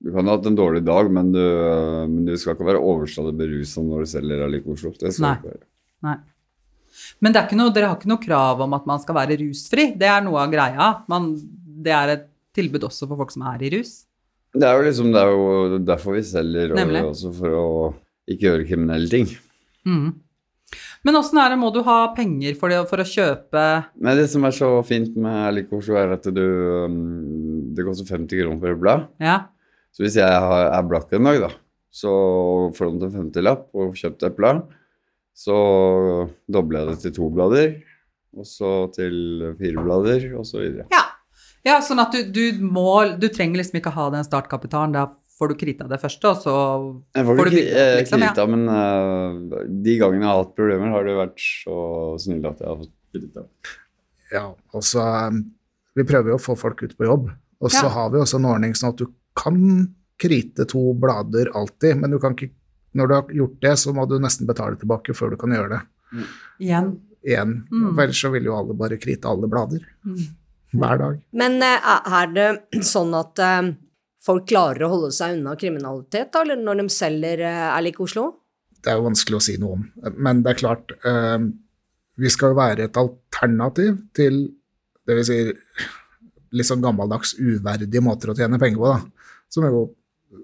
Du 0.00 0.08
kan 0.12 0.28
ha 0.28 0.36
hatt 0.36 0.46
en 0.48 0.56
dårlig 0.56 0.82
dag, 0.84 1.08
men 1.10 1.30
du, 1.32 1.40
men 1.40 2.26
du 2.28 2.34
skal 2.36 2.52
ikke 2.52 2.66
være 2.68 2.80
overstadig 2.84 3.32
berusa 3.36 3.80
når 3.82 4.04
du 4.04 4.10
selger 4.10 4.42
Alik 4.44 4.66
Oslo. 4.68 4.92
Det 4.92 5.08
skal 5.16 5.24
Nei. 5.24 5.32
du 5.32 5.40
ikke 5.40 5.54
være. 5.54 5.64
Nei. 6.06 6.16
Men 7.20 7.36
er 7.36 7.52
noe, 7.58 7.72
dere 7.74 7.90
har 7.90 7.98
ikke 7.98 8.10
noe 8.10 8.22
krav 8.22 8.62
om 8.64 8.74
at 8.76 8.88
man 8.88 9.02
skal 9.02 9.18
være 9.18 9.38
rusfri. 9.42 9.90
Det 9.98 10.08
er 10.10 10.24
noe 10.24 10.42
av 10.42 10.52
greia. 10.52 10.90
Man, 11.12 11.32
det 11.84 11.94
er 11.94 12.14
et 12.16 12.28
tilbud 12.56 12.86
også 12.88 13.08
for 13.08 13.20
folk 13.20 13.34
som 13.34 13.46
er 13.50 13.64
i 13.66 13.72
rus. 13.76 14.02
Det 14.56 14.64
er 14.64 14.78
jo 14.78 14.84
liksom 14.86 15.10
det 15.12 15.22
er 15.22 15.32
jo 15.32 15.80
derfor 15.84 16.16
vi 16.16 16.22
selger, 16.24 16.72
og 16.72 17.10
også 17.10 17.32
for 17.36 17.56
å 17.56 17.66
ikke 18.30 18.48
gjøre 18.48 18.68
kriminelle 18.68 19.10
ting. 19.12 19.28
Mm. 19.86 20.14
Men 21.06 21.18
åssen 21.20 21.38
er 21.38 21.52
det, 21.52 21.58
må 21.60 21.68
du 21.70 21.82
ha 21.86 21.98
penger 22.16 22.56
for, 22.58 22.72
det, 22.72 22.80
for 22.90 22.98
å 22.98 23.06
kjøpe 23.06 23.60
Men 24.02 24.18
det 24.18 24.24
som 24.32 24.42
er 24.48 24.54
så 24.56 24.70
fint 24.86 25.14
med 25.14 25.36
Alik 25.52 25.70
Oslo, 25.76 25.94
er 26.00 26.16
at 26.16 26.26
du 26.26 26.42
um, 26.88 26.96
Det 27.76 27.84
koster 27.86 28.08
50 28.08 28.40
kroner 28.40 28.58
for 28.64 28.72
et 28.72 28.80
blad. 28.80 29.04
Ja. 29.22 29.36
Så 29.94 30.02
hvis 30.02 30.18
jeg 30.18 30.26
er 30.26 30.88
blakk 30.88 31.14
en 31.14 31.28
dag, 31.30 31.38
da, 31.46 31.52
så 31.94 32.10
får 32.76 32.90
du 32.90 33.06
en 33.06 33.14
50-lapp 33.30 33.70
og 33.78 33.94
kjøpt 33.96 34.26
et 34.26 34.36
blad, 34.36 34.64
så 35.36 35.56
dobla 36.48 36.80
jeg 36.84 36.94
det 36.94 37.00
til 37.04 37.14
to 37.18 37.28
blader, 37.34 37.74
og 38.36 38.46
så 38.48 38.70
til 38.96 39.52
fire 39.58 39.84
blader, 39.84 40.26
og 40.38 40.46
så 40.48 40.62
videre. 40.64 40.88
ja. 40.92 41.04
Ja, 41.66 41.80
sånn 41.82 41.98
at 41.98 42.12
du, 42.14 42.20
du 42.30 42.60
må 42.62 43.18
Du 43.18 43.24
trenger 43.34 43.58
liksom 43.58 43.80
ikke 43.80 43.90
ha 43.90 44.04
den 44.14 44.22
startkapitalen 44.22 44.92
da 44.94 45.00
får 45.36 45.48
du 45.50 45.54
krita 45.58 45.88
det 45.90 45.98
første, 45.98 46.30
og 46.30 46.36
så 46.44 46.52
Jeg 47.16 47.26
får 47.26 47.34
får 47.40 47.48
du 47.50 47.56
opp, 47.56 47.56
liksom. 47.98 48.22
krita, 48.22 48.44
Ja. 48.44 48.46
men 48.52 48.62
uh, 48.70 49.64
de 49.82 49.96
gangene 49.98 50.22
jeg 50.22 50.30
har 50.30 50.38
hatt 50.44 50.54
problemer, 50.54 50.92
har 50.94 51.04
det 51.08 51.16
vært 51.18 51.42
så 51.42 51.80
snill 52.22 52.46
at 52.46 52.62
jeg 52.62 52.70
har 52.70 52.78
fått 52.84 52.94
krita. 53.18 53.44
Ja, 54.32 54.44
og 54.72 54.86
så 54.86 55.02
um, 55.26 55.42
Vi 55.98 56.06
prøver 56.06 56.32
jo 56.32 56.38
å 56.38 56.44
få 56.46 56.54
folk 56.60 56.86
ut 56.86 56.94
på 56.96 57.08
jobb, 57.10 57.28
og 57.60 57.70
så 57.74 57.82
Ja. 57.88 57.92
har 57.98 58.10
vi 58.14 58.22
også 58.22 58.38
en 58.38 58.48
ordning 58.54 58.78
sånn 58.78 58.94
at 58.94 59.02
du 59.02 59.10
kan 59.36 59.60
krite 60.22 60.64
to 60.70 60.94
blader 60.94 61.50
alltid, 61.52 61.98
men 62.00 62.14
du 62.14 62.20
kan 62.22 62.32
ikke 62.38 62.52
når 62.96 63.08
du 63.10 63.14
har 63.16 63.34
gjort 63.40 63.58
det, 63.64 63.74
så 63.82 63.92
må 63.96 64.06
du 64.08 64.16
nesten 64.22 64.48
betale 64.48 64.78
tilbake 64.80 65.14
før 65.16 65.34
du 65.34 65.38
kan 65.40 65.52
gjøre 65.54 65.76
det 65.76 66.26
Igjen. 66.62 66.92
igjen. 67.26 67.54
Mm. 67.70 67.88
For 67.92 68.02
ellers 68.04 68.20
så 68.22 68.30
vil 68.34 68.48
jo 68.48 68.56
alle 68.56 68.76
bare 68.78 68.98
krite 69.02 69.28
alle 69.28 69.48
blader. 69.50 69.84
Hver 70.76 70.98
dag. 71.00 71.20
Men 71.36 71.60
eh, 71.64 71.90
er 72.20 72.32
det 72.34 72.48
sånn 72.86 73.14
at 73.16 73.38
eh, 73.42 73.70
folk 74.26 74.48
klarer 74.50 74.86
å 74.86 74.90
holde 74.94 75.12
seg 75.14 75.36
unna 75.38 75.54
kriminalitet, 75.58 76.32
da, 76.34 76.42
eller 76.42 76.58
når 76.60 76.82
de 76.82 76.88
selger 76.92 77.44
Erlik 77.46 77.76
er 77.76 77.86
lik 77.86 78.00
Oslo? 78.06 78.26
Det 78.82 78.92
er 78.92 78.98
jo 79.00 79.06
vanskelig 79.08 79.38
å 79.38 79.44
si 79.46 79.56
noe 79.62 79.78
om. 79.78 79.84
Men 80.18 80.42
det 80.44 80.52
er 80.52 80.60
klart, 80.60 80.92
eh, 81.06 81.38
vi 82.16 82.32
skal 82.32 82.52
jo 82.52 82.58
være 82.60 82.88
et 82.88 82.98
alternativ 83.00 84.00
til 84.16 84.42
det 85.06 85.20
vi 85.20 85.24
sier 85.26 85.52
litt 86.56 86.68
sånn 86.68 86.82
gammeldags 86.82 87.34
uverdige 87.38 88.02
måter 88.04 88.32
å 88.32 88.36
tjene 88.38 88.58
penger 88.62 88.80
på, 88.80 88.92
da. 88.94 89.30
Som 89.52 89.66
jo, 89.68 89.82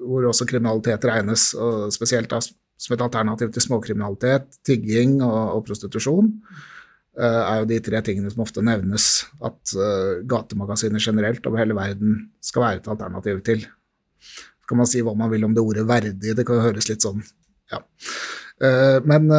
hvor 0.01 0.29
også 0.31 0.47
kriminalitet 0.49 1.05
regnes, 1.09 1.51
spesielt 1.95 2.31
da 2.33 2.41
som 2.83 2.97
et 2.97 3.05
alternativ 3.05 3.53
til 3.55 3.65
småkriminalitet, 3.67 4.49
tigging 4.67 5.21
og, 5.25 5.59
og 5.59 5.67
prostitusjon. 5.69 6.33
eh, 7.21 7.43
er 7.43 7.61
jo 7.61 7.69
de 7.71 7.79
tre 7.85 8.01
tingene 8.07 8.33
som 8.33 8.43
ofte 8.45 8.65
nevnes 8.65 9.11
at 9.45 9.75
eh, 9.77 10.23
gatemagasiner 10.29 11.03
generelt 11.03 11.47
over 11.47 11.63
hele 11.63 11.77
verden 11.79 12.17
skal 12.43 12.67
være 12.67 12.83
et 12.83 12.91
alternativ 12.95 13.43
til. 13.47 13.67
Så 14.23 14.71
kan 14.71 14.81
man 14.81 14.91
si 14.91 15.03
hva 15.05 15.15
man 15.19 15.31
vil 15.33 15.47
om 15.47 15.55
det 15.55 15.63
ordet 15.63 15.87
verdig, 15.89 16.35
det 16.35 16.47
kan 16.47 16.59
jo 16.59 16.67
høres 16.67 16.89
litt 16.91 17.05
sånn 17.05 17.23
ja. 17.73 17.83
Eh, 18.63 18.99
men 19.09 19.31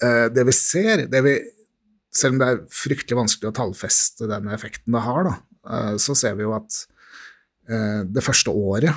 det 0.00 0.46
vi 0.48 0.52
ser, 0.56 1.02
det 1.12 1.20
vi, 1.26 1.34
selv 2.16 2.32
om 2.32 2.38
det 2.40 2.46
er 2.48 2.60
fryktelig 2.72 3.18
vanskelig 3.18 3.50
å 3.50 3.56
tallfeste 3.58 4.28
den 4.30 4.46
effekten 4.54 4.94
det 4.96 5.02
har, 5.04 5.26
da, 5.28 5.34
så 6.00 6.14
ser 6.16 6.38
vi 6.38 6.46
jo 6.46 6.54
at 6.56 6.78
det 8.08 8.24
første 8.24 8.54
året, 8.56 8.96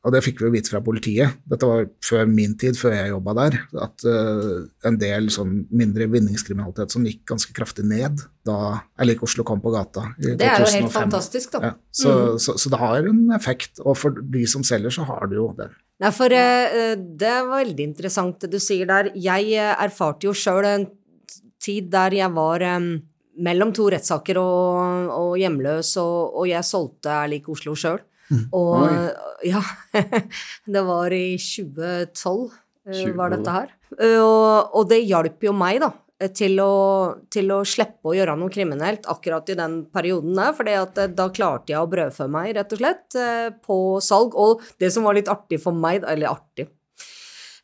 og 0.00 0.14
det 0.14 0.22
fikk 0.24 0.38
vi 0.40 0.48
vite 0.54 0.72
fra 0.72 0.80
politiet, 0.80 1.34
dette 1.44 1.66
var 1.68 1.82
før 2.04 2.28
min 2.30 2.54
tid, 2.60 2.78
før 2.78 2.94
jeg 2.96 3.10
jobba 3.12 3.34
der, 3.36 3.56
at 3.84 4.04
uh, 4.08 4.62
en 4.88 4.96
del 5.00 5.28
sånn 5.34 5.66
mindre 5.76 6.06
vinningskriminalitet 6.08 6.94
som 6.94 7.04
gikk 7.04 7.26
ganske 7.28 7.52
kraftig 7.56 7.84
ned 7.84 8.22
da 8.48 8.56
Erlik 9.00 9.20
Oslo 9.26 9.44
kom 9.44 9.60
på 9.60 9.72
gata 9.74 10.06
i 10.16 10.32
Det 10.40 10.48
er 10.48 10.64
jo 10.64 10.70
helt 10.72 10.94
fantastisk, 10.94 11.52
da. 11.52 11.60
Ja, 11.68 11.74
så, 11.92 12.14
Mm. 12.16 12.38
så, 12.40 12.56
så 12.56 12.72
det 12.72 12.80
har 12.80 13.10
en 13.12 13.20
effekt, 13.36 13.82
og 13.84 13.98
for 14.00 14.16
de 14.16 14.46
som 14.48 14.64
selger, 14.64 14.90
så 14.94 15.04
har 15.04 15.28
det 15.28 15.36
jo 15.36 15.50
den. 15.58 15.76
Nei, 16.00 16.10
for 16.16 16.32
uh, 16.32 16.94
det 16.96 17.36
var 17.44 17.60
veldig 17.60 17.90
interessant 17.92 18.40
det 18.40 18.54
du 18.54 18.58
sier 18.62 18.88
der. 18.88 19.12
Jeg 19.20 19.52
eh, 19.52 19.76
erfarte 19.84 20.24
jo 20.30 20.32
sjøl 20.32 20.64
en 20.64 20.88
tid 21.60 21.90
der 21.92 22.16
jeg 22.16 22.32
var 22.32 22.64
um, 22.78 22.94
mellom 23.36 23.72
to 23.76 23.90
rettssaker 23.92 24.40
og, 24.40 25.10
og 25.12 25.34
hjemløs, 25.36 25.92
og, 26.00 26.40
og 26.40 26.48
jeg 26.48 26.64
solgte 26.64 27.12
Jeg 27.20 27.34
lik 27.34 27.52
Oslo 27.52 27.76
sjøl. 27.76 28.00
Og 28.52 29.46
ja, 29.46 29.62
det 30.74 30.82
var 30.86 31.12
i 31.16 31.36
2012 31.40 32.50
eh, 32.90 33.14
var 33.16 33.30
dette 33.34 33.50
her. 33.56 33.72
Eh, 33.98 34.18
Og, 34.20 34.70
og 34.78 34.88
det 34.90 35.00
hjalp 35.08 35.42
jo 35.48 35.52
meg, 35.56 35.80
da. 35.82 35.90
eh, 36.20 36.30
Til 36.36 36.58
å, 36.62 36.70
til 37.32 37.50
å 37.50 37.60
slippe 37.66 38.12
å 38.12 38.14
gjøre 38.16 38.36
noe 38.38 38.52
kriminelt 38.52 39.06
akkurat 39.10 39.48
i 39.50 39.56
den 39.58 39.80
perioden 39.92 40.36
der, 40.38 40.52
for 40.54 40.64
da 41.08 41.28
klarte 41.34 41.72
jeg 41.74 41.80
å 41.80 41.88
brødfø 41.90 42.28
meg, 42.30 42.52
rett 42.58 42.72
og 42.76 42.82
slett, 42.82 43.08
eh, 43.18 43.48
på 43.66 43.78
salg. 44.04 44.36
Og 44.38 44.62
det 44.78 44.92
som 44.94 45.04
var 45.08 45.14
litt 45.18 45.28
artig 45.32 45.60
for 45.62 45.72
meg, 45.74 46.04
eller 46.06 46.30
artig 46.30 46.68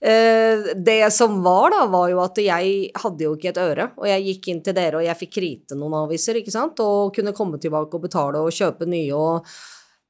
eh, 0.01 0.75
Det 0.77 0.99
som 1.13 1.39
var, 1.45 1.71
da, 1.73 1.85
var 1.93 2.11
jo 2.11 2.21
at 2.25 2.37
jeg 2.43 2.91
hadde 3.05 3.25
jo 3.29 3.37
ikke 3.37 3.53
et 3.55 3.63
øre, 3.63 3.91
og 3.97 4.07
jeg 4.11 4.27
gikk 4.31 4.49
inn 4.53 4.63
til 4.67 4.77
dere, 4.77 4.99
og 5.01 5.07
jeg 5.07 5.21
fikk 5.23 5.35
krite 5.39 5.79
noen 5.79 5.95
aviser, 6.05 6.41
ikke 6.43 6.55
sant, 6.55 6.81
og 6.85 7.15
kunne 7.17 7.33
komme 7.37 7.59
tilbake 7.63 7.97
og 7.97 8.07
betale 8.09 8.43
og 8.45 8.53
kjøpe 8.55 8.89
nye, 8.91 9.15
og, 9.17 9.47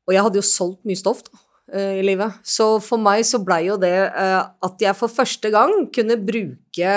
og 0.07 0.15
jeg 0.15 0.23
hadde 0.23 0.39
jo 0.41 0.47
solgt 0.47 0.85
mye 0.87 0.97
stoff, 1.01 1.23
da 1.27 1.39
eh, 1.75 1.99
i 2.01 2.03
livet. 2.07 2.37
Så 2.47 2.81
for 2.85 2.99
meg 3.03 3.25
så 3.27 3.41
blei 3.43 3.65
jo 3.67 3.77
det 3.83 3.95
eh, 4.07 4.43
at 4.69 4.79
jeg 4.87 4.95
for 4.99 5.09
første 5.11 5.51
gang 5.51 5.89
kunne 5.95 6.17
bruke 6.23 6.93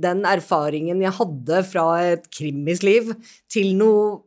den 0.00 0.24
erfaringen 0.24 1.02
jeg 1.04 1.12
hadde 1.18 1.64
fra 1.68 1.88
et 2.14 2.30
krimisliv, 2.32 3.12
til 3.52 3.74
noe 3.76 4.22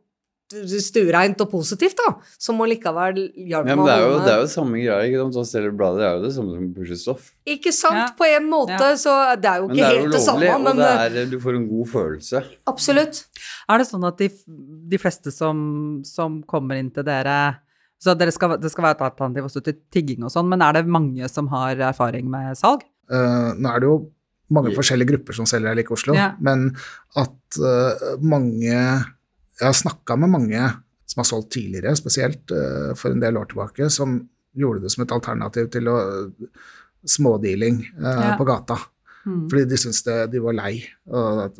stuereint 0.50 1.38
og 1.44 1.50
positivt, 1.52 1.94
da. 2.00 2.16
Som 2.42 2.58
allikevel 2.64 3.20
hjalp 3.38 3.68
Ja, 3.70 3.76
meg 3.76 3.78
men 3.78 3.86
det 3.86 3.92
er, 3.94 4.00
jo, 4.02 4.16
det 4.24 4.32
er 4.32 4.40
jo 4.42 4.48
samme 4.50 4.80
greia. 4.82 4.96
ikke 5.06 5.20
sant? 5.22 5.36
Å 5.38 5.44
selge 5.46 5.70
blader 5.78 6.02
er 6.08 6.16
jo 6.16 6.22
det 6.24 6.30
samme 6.34 6.56
som 6.56 6.64
å 6.66 6.72
pushe 6.74 6.96
stoff. 6.98 7.28
Ikke 7.46 7.72
sant, 7.72 8.00
Ja. 8.00 8.08
på 8.18 8.26
en 8.26 8.48
måte, 8.50 8.80
Ja. 8.82 8.96
så 8.98 9.14
det 9.40 9.46
er 9.46 9.60
jo 9.62 9.68
ikke 9.68 9.76
ikke 9.78 9.78
det 9.78 9.86
er 9.86 9.94
jo 9.94 10.00
helt 10.02 10.12
det 10.12 10.20
lovlig, 10.26 10.50
samme, 10.50 10.58
men 10.64 10.82
og 10.82 10.86
eh, 10.88 11.08
det 11.14 11.22
er, 11.22 11.30
du 11.30 11.38
får 11.38 11.54
en 11.60 11.68
god 11.70 11.86
følelse. 11.92 12.44
absolutt. 12.66 13.24
Er 13.70 13.78
det 13.78 13.86
sånn 13.86 14.06
at 14.10 14.18
de, 14.18 14.28
de 14.90 14.98
fleste 14.98 15.30
som, 15.30 16.02
som 16.04 16.42
kommer 16.42 16.74
inn 16.82 16.90
til 16.90 17.04
dere 17.06 17.38
så 18.00 18.14
det 18.16 18.30
skal, 18.32 18.56
det 18.60 18.70
skal 18.72 18.86
være 18.86 18.96
et 18.96 19.04
alternativ 19.10 19.46
også 19.50 19.60
til 19.64 19.76
tigging 19.92 20.24
og 20.24 20.32
sånn, 20.32 20.48
men 20.48 20.62
er 20.64 20.78
det 20.78 20.86
mange 20.88 21.28
som 21.28 21.50
har 21.52 21.76
erfaring 21.90 22.30
med 22.32 22.56
salg? 22.56 22.86
Uh, 23.12 23.52
nå 23.60 23.68
er 23.68 23.82
det 23.82 23.90
jo 23.90 23.96
mange 24.56 24.72
forskjellige 24.74 25.12
grupper 25.12 25.36
som 25.36 25.48
selger 25.48 25.70
her 25.70 25.78
like 25.78 25.92
Oslo, 25.94 26.14
Ja. 26.16 26.30
men 26.40 26.70
at 27.20 27.58
uh, 27.60 28.16
mange 28.22 28.70
Jeg 29.60 29.66
har 29.68 29.76
snakka 29.76 30.16
med 30.16 30.30
mange 30.32 30.60
som 31.04 31.20
har 31.20 31.26
solgt 31.28 31.50
tidligere, 31.52 31.92
spesielt 31.98 32.48
uh, 32.54 32.94
for 32.96 33.12
en 33.12 33.20
del 33.20 33.36
år 33.36 33.50
tilbake, 33.50 33.90
som 33.92 34.16
gjorde 34.56 34.86
det 34.86 34.92
som 34.94 35.04
et 35.04 35.12
alternativ 35.12 35.68
til 35.74 35.90
å 35.92 35.98
smådealing 37.04 37.82
Ja. 38.00 38.36
på 38.40 38.46
gata. 38.48 38.78
Mm. 39.26 39.44
Fordi 39.50 39.66
de 39.68 39.76
syntes 39.76 40.02
det, 40.06 40.16
de 40.32 40.40
var 40.40 40.56
lei 40.56 40.80
av 41.12 41.52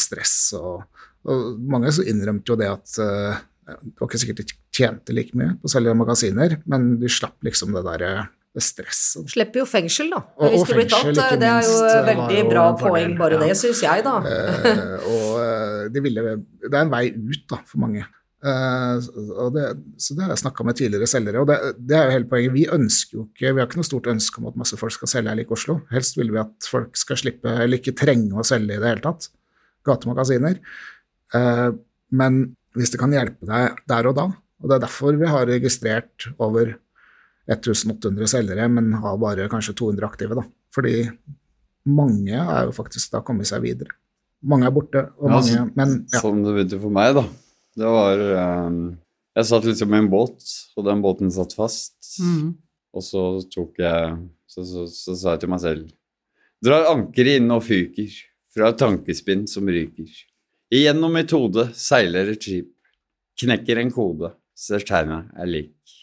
stress. 0.00 0.54
Og, 0.56 0.80
og 1.28 1.60
mange 1.60 1.92
innrømte 2.08 2.54
jo 2.54 2.56
det 2.56 2.70
at 2.72 2.96
det 2.96 4.00
var 4.00 4.08
ikke 4.08 4.20
sikkert 4.22 4.40
de 4.40 4.48
tjente 4.72 5.14
like 5.14 5.36
mye 5.36 5.56
på 5.60 5.68
å 5.68 5.72
selge 5.72 5.94
magasiner, 5.96 6.58
men 6.70 6.94
de 7.00 7.10
slapp 7.12 7.38
liksom 7.44 7.74
det 7.76 7.84
derre 7.86 8.12
det 8.52 8.60
stresset. 8.64 9.30
Slipper 9.32 9.62
jo 9.62 9.66
fengsel, 9.68 10.10
da. 10.12 10.18
Og- 10.36 10.50
hvis 10.52 10.60
og 10.60 10.66
du 10.68 10.74
blir 10.74 10.88
tatt. 10.88 11.04
fengsel, 11.06 11.22
ikke 11.22 11.38
Det 11.40 11.48
er 11.48 11.62
jo 11.62 11.76
minst, 11.80 12.08
veldig 12.08 12.38
jo 12.42 12.48
bra 12.50 12.64
poeng, 12.76 13.14
bare 13.16 13.38
ja. 13.38 13.46
det, 13.46 13.56
syns 13.56 13.80
jeg, 13.82 14.04
da. 14.04 14.16
uh, 14.20 15.06
og 15.08 15.28
eh, 15.40 15.88
de 15.88 16.02
ville, 16.04 16.24
det 16.60 16.74
er 16.74 16.82
en 16.82 16.92
vei 16.92 17.06
ut 17.16 17.46
da, 17.48 17.62
for 17.64 17.78
mange. 17.80 18.04
Uh, 18.42 18.98
og 19.38 19.54
det, 19.54 19.64
så 19.96 20.16
det 20.18 20.24
har 20.24 20.32
jeg 20.34 20.42
snakka 20.42 20.64
med 20.66 20.76
tidligere 20.76 21.06
selgere, 21.06 21.40
og 21.40 21.46
det, 21.48 21.58
det 21.78 21.96
er 21.96 22.04
jo 22.08 22.16
hele 22.18 22.28
poenget. 22.28 22.52
Vi 22.52 22.66
ønsker 22.68 23.16
jo 23.16 23.26
ikke, 23.30 23.54
vi 23.54 23.62
har 23.62 23.68
ikke 23.70 23.80
noe 23.80 23.88
stort 23.88 24.10
ønske 24.12 24.42
om 24.42 24.50
at 24.50 24.58
masse 24.58 24.76
folk 24.76 24.92
skal 24.92 25.08
selge 25.08 25.30
her 25.30 25.38
like 25.38 25.54
Oslo. 25.54 25.80
Helst 25.94 26.18
vil 26.18 26.32
vi 26.34 26.42
at 26.42 26.68
folk 26.68 26.98
skal 26.98 27.16
slippe, 27.22 27.48
eller 27.48 27.80
ikke 27.80 27.96
trenge 27.96 28.36
å 28.36 28.44
selge 28.44 28.76
i 28.76 28.82
det 28.82 28.90
hele 28.90 29.04
tatt. 29.04 29.30
Gatemagasiner. 29.88 30.60
Uh, 31.32 31.70
men 32.12 32.44
hvis 32.76 32.92
det 32.92 33.00
kan 33.00 33.14
hjelpe 33.14 33.48
deg 33.48 33.80
der 33.88 34.10
og 34.10 34.18
da, 34.18 34.28
og 34.62 34.70
det 34.70 34.76
er 34.76 34.84
derfor 34.86 35.18
vi 35.18 35.28
har 35.28 35.48
registrert 35.50 36.28
over 36.38 36.76
1800 37.50 38.30
selgere, 38.30 38.68
men 38.70 38.92
har 39.02 39.18
bare 39.18 39.48
kanskje 39.50 39.74
200 39.80 40.06
aktive, 40.06 40.38
da. 40.38 40.44
Fordi 40.72 40.94
mange 41.90 42.38
er 42.38 42.68
jo 42.68 42.74
faktisk 42.76 43.10
da 43.12 43.22
kommet 43.26 43.50
seg 43.50 43.64
videre. 43.64 43.90
Mange 44.46 44.66
er 44.66 44.74
borte, 44.74 45.04
og 45.18 45.30
Ja, 45.30 45.38
mange 45.38 45.72
Men 45.78 45.94
ja. 46.12 46.20
Sånn 46.22 46.42
det 46.42 46.54
begynte 46.54 46.80
for 46.82 46.94
meg, 46.94 47.14
da. 47.18 47.24
Det 47.78 47.88
var 47.88 48.22
eh, 48.22 48.70
Jeg 49.38 49.48
satt 49.48 49.64
liksom 49.64 49.94
i 49.94 49.98
en 50.02 50.10
båt, 50.12 50.42
og 50.76 50.86
den 50.86 51.02
båten 51.02 51.30
satt 51.30 51.54
fast. 51.56 51.96
Mm. 52.20 52.54
Og 52.92 53.02
så 53.02 53.22
tok 53.50 53.78
jeg 53.80 54.18
Så, 54.46 54.66
så, 54.68 54.84
så 54.86 55.14
sa 55.16 55.32
jeg 55.32 55.44
til 55.44 55.48
meg 55.48 55.62
selv 55.62 55.88
Drar 56.62 56.90
ankeret 56.92 57.40
inn 57.40 57.50
og 57.50 57.64
fyker, 57.66 58.12
fra 58.52 58.68
et 58.70 58.78
tankespinn 58.78 59.48
som 59.50 59.66
ryker. 59.66 60.06
Igjennom 60.70 61.10
mitt 61.16 61.32
hode 61.34 61.64
seiler 61.74 62.28
et 62.30 62.44
skip, 62.44 62.68
knekker 63.42 63.80
en 63.80 63.90
kode, 63.90 64.30
ser 64.54 64.84
tegnet 64.86 65.30
er 65.38 65.50
lik. 65.50 65.98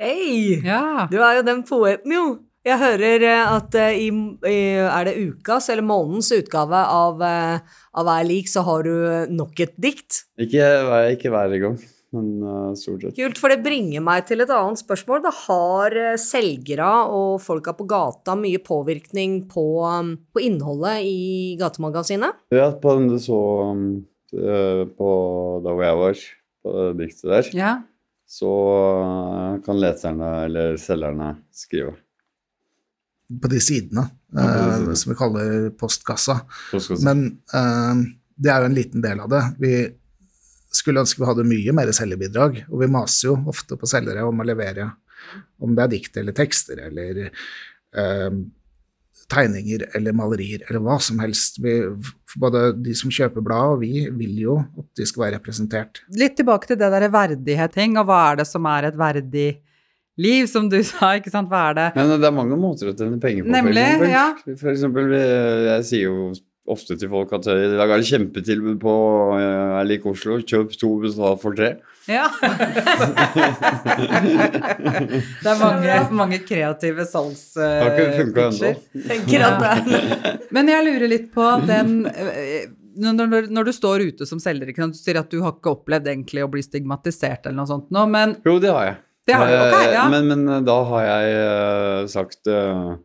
Hei! 0.00 0.60
Ja. 0.64 1.08
Du 1.10 1.18
er 1.20 1.40
jo 1.40 1.48
den 1.48 1.64
poeten, 1.68 2.14
jo. 2.14 2.28
Jeg 2.60 2.76
hører 2.76 3.22
eh, 3.24 3.52
at 3.54 3.76
eh, 3.80 4.02
i, 4.04 4.08
i 4.44 4.56
Er 4.84 5.06
det 5.08 5.16
ukas 5.16 5.70
eller 5.72 5.86
månedens 5.86 6.28
utgave 6.36 6.76
av, 6.76 7.22
eh, 7.24 7.78
av 7.96 8.08
Hver 8.08 8.26
lik, 8.28 8.50
så 8.52 8.64
har 8.66 8.84
du 8.84 9.32
nok 9.32 9.62
et 9.64 9.72
dikt? 9.80 10.26
Ikke, 10.40 10.66
ikke 11.14 11.32
hver 11.32 11.56
gang, 11.62 11.78
men 12.12 12.76
stort 12.76 13.06
sett. 13.06 13.16
Kult, 13.16 13.40
for 13.40 13.52
det 13.52 13.62
bringer 13.64 14.04
meg 14.04 14.26
til 14.28 14.44
et 14.44 14.52
annet 14.52 14.82
spørsmål. 14.82 15.22
Det 15.24 15.32
har 15.46 15.96
selgere 16.20 16.90
og 17.08 17.40
folka 17.40 17.72
på 17.78 17.88
gata 17.88 18.36
mye 18.36 18.60
påvirkning 18.60 19.40
på, 19.48 19.64
på 20.32 20.44
innholdet 20.44 21.06
i 21.08 21.56
gatemagasinet? 21.60 22.44
Ja, 22.52 22.68
på 22.76 22.98
den 22.98 23.08
du 23.14 23.16
så 23.20 23.40
på 24.30 25.08
da 25.64 25.72
hvor 25.74 25.82
jeg 25.82 26.00
var, 26.04 26.20
på 26.62 26.72
det 26.76 26.86
diktet 27.04 27.30
der, 27.30 27.50
ja. 27.56 27.72
så 28.28 28.50
eh, 29.00 29.60
kan 29.64 29.80
leserne 29.80 30.30
eller 30.46 30.76
selgerne 30.80 31.34
skrive. 31.54 31.94
på 33.42 33.48
de 33.52 33.60
sidene, 33.62 34.08
Ja, 34.34 34.42
på 34.42 34.46
de 34.46 34.60
eh, 34.66 34.74
sidene. 34.76 34.96
som 34.96 35.12
vi 35.12 35.16
kaller 35.18 35.70
postkassa. 35.78 36.40
Se. 36.74 36.98
Men 37.06 37.24
eh, 37.54 38.04
det 38.36 38.50
er 38.52 38.60
jo 38.64 38.70
en 38.70 38.78
liten 38.78 39.02
del 39.04 39.20
av 39.20 39.30
det. 39.32 39.42
Vi 39.62 39.74
skulle 40.70 41.02
ønske 41.02 41.22
vi 41.22 41.26
hadde 41.26 41.48
mye 41.48 41.72
mer 41.74 41.90
selgerbidrag, 41.96 42.64
og 42.70 42.80
vi 42.82 42.90
maser 42.90 43.30
jo 43.32 43.36
ofte 43.50 43.78
på 43.78 43.88
selgere 43.90 44.22
om 44.28 44.38
å 44.40 44.46
levere 44.46 44.92
Om 45.60 45.74
det 45.76 45.82
er 45.84 45.90
dikt 45.92 46.16
eller 46.16 46.32
tekster 46.32 46.78
eller 46.86 47.18
eh, 47.26 48.30
tegninger 49.30 49.86
eller 49.96 50.14
malerier 50.16 50.64
eller 50.68 50.82
hva 50.84 50.98
som 51.02 51.20
helst. 51.22 51.60
Vi, 51.62 51.76
både 52.40 52.66
de 52.82 52.94
som 52.98 53.12
kjøper 53.14 53.44
bladet 53.46 53.76
og 53.76 53.80
vi 53.84 54.04
vil 54.20 54.36
jo 54.42 54.58
at 54.78 54.86
de 55.00 55.06
skal 55.08 55.26
være 55.26 55.38
representert. 55.38 56.02
Litt 56.18 56.36
tilbake 56.40 56.70
til 56.70 56.78
det 56.80 56.90
derre 56.92 57.10
verdighet-ting, 57.14 57.96
og 58.00 58.08
hva 58.10 58.20
er 58.32 58.40
det 58.42 58.48
som 58.50 58.66
er 58.70 58.90
et 58.90 58.98
verdig 59.00 59.48
liv, 60.20 60.46
som 60.50 60.68
du 60.70 60.78
sa, 60.90 61.14
ikke 61.18 61.32
sant, 61.32 61.48
hva 61.50 61.68
er 61.70 61.78
det? 61.78 61.88
Men 61.96 62.14
det 62.20 62.28
er 62.28 62.36
mange 62.36 62.58
måter 62.60 62.90
å 62.90 62.94
tjene 62.98 63.20
penger 63.22 63.46
på, 63.46 63.54
Nemlig, 63.54 63.86
for 63.96 64.06
eksempel. 64.06 64.14
ja. 64.14 64.56
For 64.64 64.74
eksempel, 64.74 65.12
eh, 65.16 65.66
jeg 65.70 65.88
sier 65.90 66.08
jo 66.10 66.30
ofte 66.70 66.94
til 67.00 67.08
folk 67.10 67.32
at 67.34 67.48
i 67.50 67.70
dag 67.72 67.88
er 67.90 68.02
det 68.02 68.06
kjempetilbud 68.10 68.76
på 68.82 68.92
eh, 69.38 69.70
Jeg 69.80 69.88
liker 69.90 70.12
Oslo, 70.12 70.36
kjøp 70.44 70.76
to, 70.78 70.90
betal 71.02 71.38
for 71.40 71.56
tre. 71.58 71.70
Ja. 72.10 72.26
det 75.42 75.46
er 75.46 75.58
mange, 75.60 75.98
mange 76.18 76.38
kreative 76.42 77.06
salgspitcher. 77.06 78.74
Tenker 79.06 79.46
at 79.46 79.60
det 79.62 79.70
er 79.70 80.38
Men 80.54 80.70
jeg 80.72 80.86
lurer 80.88 81.08
litt 81.12 81.28
på 81.34 81.46
den 81.68 82.06
eh, 82.10 82.66
når, 83.00 83.50
når, 83.50 83.64
du 83.64 83.72
står 83.72 84.00
ute 84.10 84.26
som 84.26 84.40
selger, 84.42 84.68
ikke 84.72 84.82
sant, 84.82 84.96
du 84.98 85.00
sier 85.00 85.20
at 85.20 85.30
du 85.30 85.38
har 85.44 85.54
ikke 85.56 85.76
opplevd 85.76 86.10
egentlig 86.10 86.42
å 86.44 86.50
bli 86.50 86.62
stigmatisert 86.64 87.46
eller 87.46 87.62
noe 87.62 87.70
sånt 87.70 87.88
nå, 87.94 88.02
men 88.10 88.34
Jo, 88.44 88.58
det 88.62 88.74
har 88.74 88.88
jeg. 88.88 88.96
Det 89.30 89.36
har 89.36 89.46
du, 89.46 89.54
ok, 89.54 89.76
Eh, 89.80 89.92
ja. 89.94 90.08
men, 90.10 90.26
men 90.26 90.48
eh, 90.48 90.60
da 90.66 90.76
har 90.90 91.06
jeg 91.06 91.38
eh, 91.38 92.06
sagt 92.10 92.50
eh, 92.50 92.56
eh, 92.56 92.96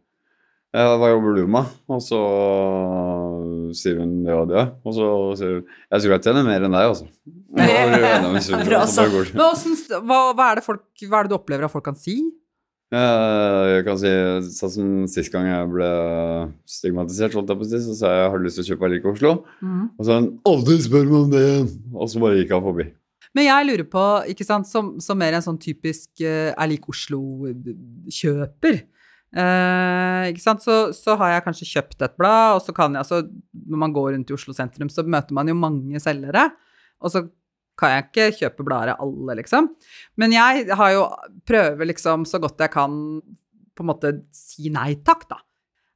Hva 0.75 1.07
jobber 1.07 1.37
du 1.37 1.45
med? 1.47 1.69
Og 1.87 2.01
så 2.03 2.19
sier 3.75 4.01
hun 4.01 4.17
det 4.25 4.33
og 4.35 4.49
det. 4.51 4.63
Og 4.83 4.95
så 4.97 5.09
sier 5.39 5.53
hun 5.53 5.61
Jeg 5.63 6.03
tror 6.03 6.15
jeg 6.15 6.23
tjener 6.25 6.47
mer 6.47 6.65
enn 6.67 6.75
deg, 6.75 6.89
altså. 6.91 7.05
Hva, 10.05 10.19
hva, 10.35 10.49
er 10.49 10.59
det 10.59 10.65
folk, 10.65 10.83
hva 11.07 11.21
er 11.21 11.27
det 11.27 11.31
du 11.31 11.37
opplever 11.37 11.67
at 11.67 11.71
folk 11.71 11.85
kan 11.87 11.95
si? 11.99 12.17
Eh, 12.93 13.61
Jeg 13.71 13.85
kan 13.87 13.97
si 13.99 14.11
sånn 14.57 14.73
som 14.75 14.89
sist 15.09 15.31
gang 15.33 15.47
jeg 15.49 15.71
ble 15.71 15.87
stigmatisert, 16.69 17.33
jeg 17.35 17.81
så 17.87 17.95
sa 17.97 18.11
jeg 18.13 18.29
har 18.33 18.37
du 18.37 18.45
lyst 18.45 18.59
til 18.59 18.65
å 18.65 18.69
kjøpe 18.73 18.91
Like 18.91 19.09
Oslo? 19.13 19.31
Og 19.95 20.03
så 20.03 20.11
sa 20.11 20.19
hun 20.19 20.29
aldri 20.51 20.77
spør 20.83 21.07
meg 21.07 21.17
om 21.21 21.33
det 21.33 21.43
igjen! 21.47 21.71
Og 21.95 22.11
så 22.11 22.21
bare 22.23 22.39
gikk 22.41 22.53
jeg 22.53 22.65
forbi. 22.67 22.87
Men 23.35 23.49
jeg 23.49 23.67
lurer 23.67 23.87
på, 23.91 24.03
ikke 24.31 24.47
sant, 24.47 24.67
som, 24.69 24.93
som 25.03 25.17
mer 25.19 25.35
en 25.35 25.43
sånn 25.43 25.59
typisk 25.59 26.21
uh, 26.23 26.53
er 26.55 26.69
lik 26.71 26.85
Oslo-kjøper. 26.91 28.77
Eh, 29.35 30.29
ikke 30.31 30.43
sant, 30.43 30.63
så, 30.63 30.75
så 30.95 31.17
har 31.19 31.33
jeg 31.33 31.45
kanskje 31.47 31.71
kjøpt 31.73 32.05
et 32.07 32.13
blad, 32.19 32.57
og 32.57 32.61
så 32.63 32.75
kan 32.75 32.95
jeg, 32.95 33.03
altså, 33.03 33.23
når 33.67 33.81
man 33.81 33.95
går 33.95 34.13
rundt 34.13 34.31
i 34.31 34.35
Oslo 34.37 34.55
sentrum, 34.55 34.91
så 34.91 35.03
møter 35.03 35.35
man 35.35 35.51
jo 35.51 35.57
mange 35.59 35.99
selgere, 36.03 36.47
og 37.03 37.11
så 37.11 37.25
kan 37.75 37.91
jeg 37.91 38.05
ikke 38.05 38.27
kjøpe 38.37 38.63
blader 38.67 38.93
av 38.93 39.03
alle, 39.03 39.35
liksom. 39.41 39.67
Men 40.21 40.31
jeg 40.31 40.69
har 40.79 40.93
jo 40.95 41.09
prøver 41.47 41.89
liksom 41.91 42.23
så 42.29 42.39
godt 42.39 42.63
jeg 42.63 42.71
kan 42.71 42.95
på 43.75 43.83
en 43.83 43.89
måte 43.89 44.13
si 44.31 44.71
nei 44.71 44.93
takk, 45.03 45.27
da. 45.33 45.41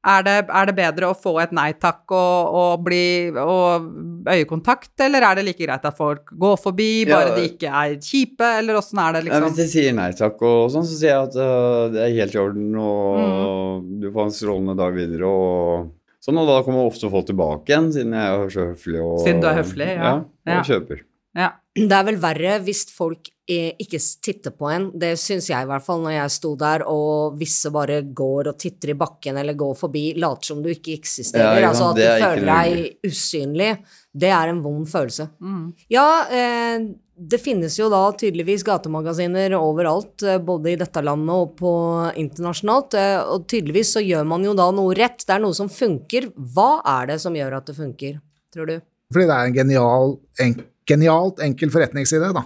Er 0.08 0.22
det, 0.24 0.34
er 0.48 0.66
det 0.70 0.76
bedre 0.78 1.10
å 1.12 1.16
få 1.18 1.34
et 1.44 1.52
nei 1.52 1.74
takk 1.76 2.08
og, 2.16 2.54
og, 2.56 2.84
bli, 2.86 3.30
og 3.36 3.90
øyekontakt, 4.32 4.94
eller 5.04 5.26
er 5.28 5.36
det 5.36 5.44
like 5.50 5.66
greit 5.66 5.84
at 5.90 5.98
folk 5.98 6.32
går 6.40 6.56
forbi, 6.62 7.04
bare 7.10 7.34
Ja. 7.34 7.36
de 7.36 7.44
ikke 7.50 7.68
er 7.82 7.96
kjipe, 8.00 8.48
eller 8.62 8.80
åssen 8.80 9.02
er 9.04 9.18
det, 9.18 9.26
Ja, 9.28 9.40
liksom? 9.42 9.50
hvis 9.50 9.60
jeg 9.66 9.72
sier 9.74 9.94
nei 9.98 10.12
takk 10.16 10.40
og 10.48 10.72
sånn, 10.72 10.88
så 10.88 10.96
sier 11.02 11.12
jeg 11.18 11.28
at 11.28 11.36
uh, 11.36 11.90
det 11.92 12.00
er 12.06 12.16
helt 12.16 12.36
i 12.38 12.40
orden, 12.40 12.70
og 12.80 13.90
du 14.00 14.08
får 14.16 14.24
en 14.30 14.36
strålende 14.40 14.78
dag 14.80 14.96
videre, 14.96 15.28
og 15.28 15.92
sånn, 16.24 16.40
og 16.40 16.48
da 16.48 16.62
kommer 16.64 16.88
ofte 16.88 17.12
folk 17.12 17.28
tilbake 17.28 17.68
igjen, 17.68 17.92
siden 17.96 18.16
jeg 18.16 18.40
er 18.40 18.56
så 18.56 18.68
høflig 18.72 19.04
og 19.04 19.20
Siden 19.26 19.42
du 19.44 19.48
er 19.52 19.60
høflig, 19.60 19.90
ja. 20.00 20.14
og 20.24 20.54
Ja. 20.56 20.62
kjøper. 20.64 21.04
Ja. 21.36 21.50
Det 21.76 21.92
er 21.96 22.04
vel 22.08 22.18
verre 22.24 22.56
hvis 22.64 22.86
folk 22.92 23.30
ikke 23.50 24.00
titte 24.22 24.52
på 24.56 24.70
en. 24.70 24.90
Det 25.00 25.16
syns 25.20 25.50
jeg 25.50 25.66
i 25.66 25.70
hvert 25.70 25.86
fall 25.86 26.04
når 26.04 26.16
jeg 26.16 26.36
sto 26.36 26.54
der, 26.60 26.86
og 26.90 27.38
visse 27.40 27.72
bare 27.74 28.02
går 28.06 28.52
og 28.52 28.60
titter 28.62 28.94
i 28.94 28.98
bakken 29.00 29.42
eller 29.42 29.58
går 29.58 29.76
forbi, 29.80 30.06
later 30.22 30.52
som 30.52 30.64
du 30.64 30.70
ikke 30.72 30.96
eksisterer. 31.00 31.62
Ja, 31.64 31.72
altså 31.72 31.92
at 31.92 32.00
du 32.00 32.06
er 32.06 32.24
føler 32.24 32.50
deg 32.54 33.10
usynlig. 33.10 33.74
Det 34.20 34.32
er 34.34 34.52
en 34.52 34.64
vond 34.64 34.88
følelse. 34.90 35.30
Mm. 35.42 35.66
Ja, 35.94 36.08
eh, 36.34 36.90
det 37.20 37.42
finnes 37.44 37.76
jo 37.76 37.90
da 37.92 38.02
tydeligvis 38.16 38.64
gatemagasiner 38.68 39.54
overalt, 39.58 40.24
eh, 40.24 40.40
både 40.40 40.74
i 40.74 40.78
dette 40.80 41.04
landet 41.04 41.36
og 41.36 41.56
på 41.60 41.74
internasjonalt, 42.22 42.96
eh, 42.96 43.18
og 43.20 43.48
tydeligvis 43.50 43.96
så 43.98 44.04
gjør 44.04 44.26
man 44.30 44.46
jo 44.46 44.56
da 44.58 44.70
noe 44.72 44.96
rett. 44.98 45.26
Det 45.26 45.36
er 45.36 45.44
noe 45.44 45.58
som 45.58 45.70
funker. 45.70 46.32
Hva 46.38 46.80
er 46.86 47.14
det 47.14 47.20
som 47.26 47.36
gjør 47.36 47.58
at 47.60 47.68
det 47.68 47.76
funker, 47.76 48.22
tror 48.54 48.72
du? 48.72 48.80
Fordi 49.14 49.26
det 49.26 49.36
er 49.36 49.50
en 49.50 49.58
genial, 49.58 50.12
en, 50.40 50.56
genialt 50.89 51.41
enkel 51.45 51.69
forretningsidé. 51.73 52.32
Da. 52.36 52.43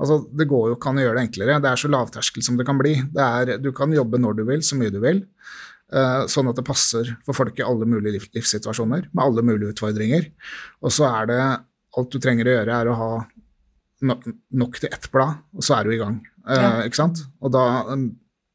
Altså, 0.00 0.20
det 0.34 0.48
går 0.50 0.72
jo 0.72 0.78
kan 0.82 0.98
gjøre 1.00 1.16
det 1.20 1.26
enklere. 1.28 1.60
Det 1.62 1.70
er 1.70 1.80
så 1.80 1.90
lavterskel 1.92 2.44
som 2.46 2.58
det 2.58 2.66
kan 2.68 2.80
bli. 2.80 2.96
Det 3.14 3.28
er, 3.28 3.54
du 3.62 3.70
kan 3.76 3.94
jobbe 3.94 4.18
når 4.20 4.40
du 4.40 4.44
vil, 4.50 4.64
så 4.66 4.78
mye 4.80 4.92
du 4.94 4.98
vil. 5.04 5.22
eh, 5.94 6.24
sånn 6.32 6.48
at 6.50 6.58
det 6.58 6.64
passer 6.66 7.12
for 7.26 7.36
folk 7.36 7.58
i 7.60 7.64
alle 7.66 7.86
mulige 7.86 8.16
liv, 8.16 8.24
livssituasjoner, 8.34 9.08
med 9.12 9.22
alle 9.24 9.44
mulige 9.46 9.74
utfordringer. 9.76 10.26
Og 10.82 10.90
så 10.96 11.06
er 11.10 11.28
det 11.30 11.40
alt 11.94 12.10
du 12.10 12.18
trenger 12.18 12.48
å 12.50 12.54
gjøre, 12.56 12.78
er 12.82 12.90
å 12.90 12.98
ha 12.98 13.10
no, 14.08 14.16
nok 14.64 14.80
til 14.82 14.90
ett 14.90 15.06
blad, 15.12 15.42
og 15.54 15.62
så 15.62 15.76
er 15.78 15.86
du 15.86 15.94
i 15.94 16.00
gang. 16.00 16.16
Eh, 16.48 16.58
Ja. 16.64 16.72
Ikke 16.88 16.98
sant? 17.04 17.22
Og 17.44 17.52
da 17.54 17.64
um, 17.92 18.08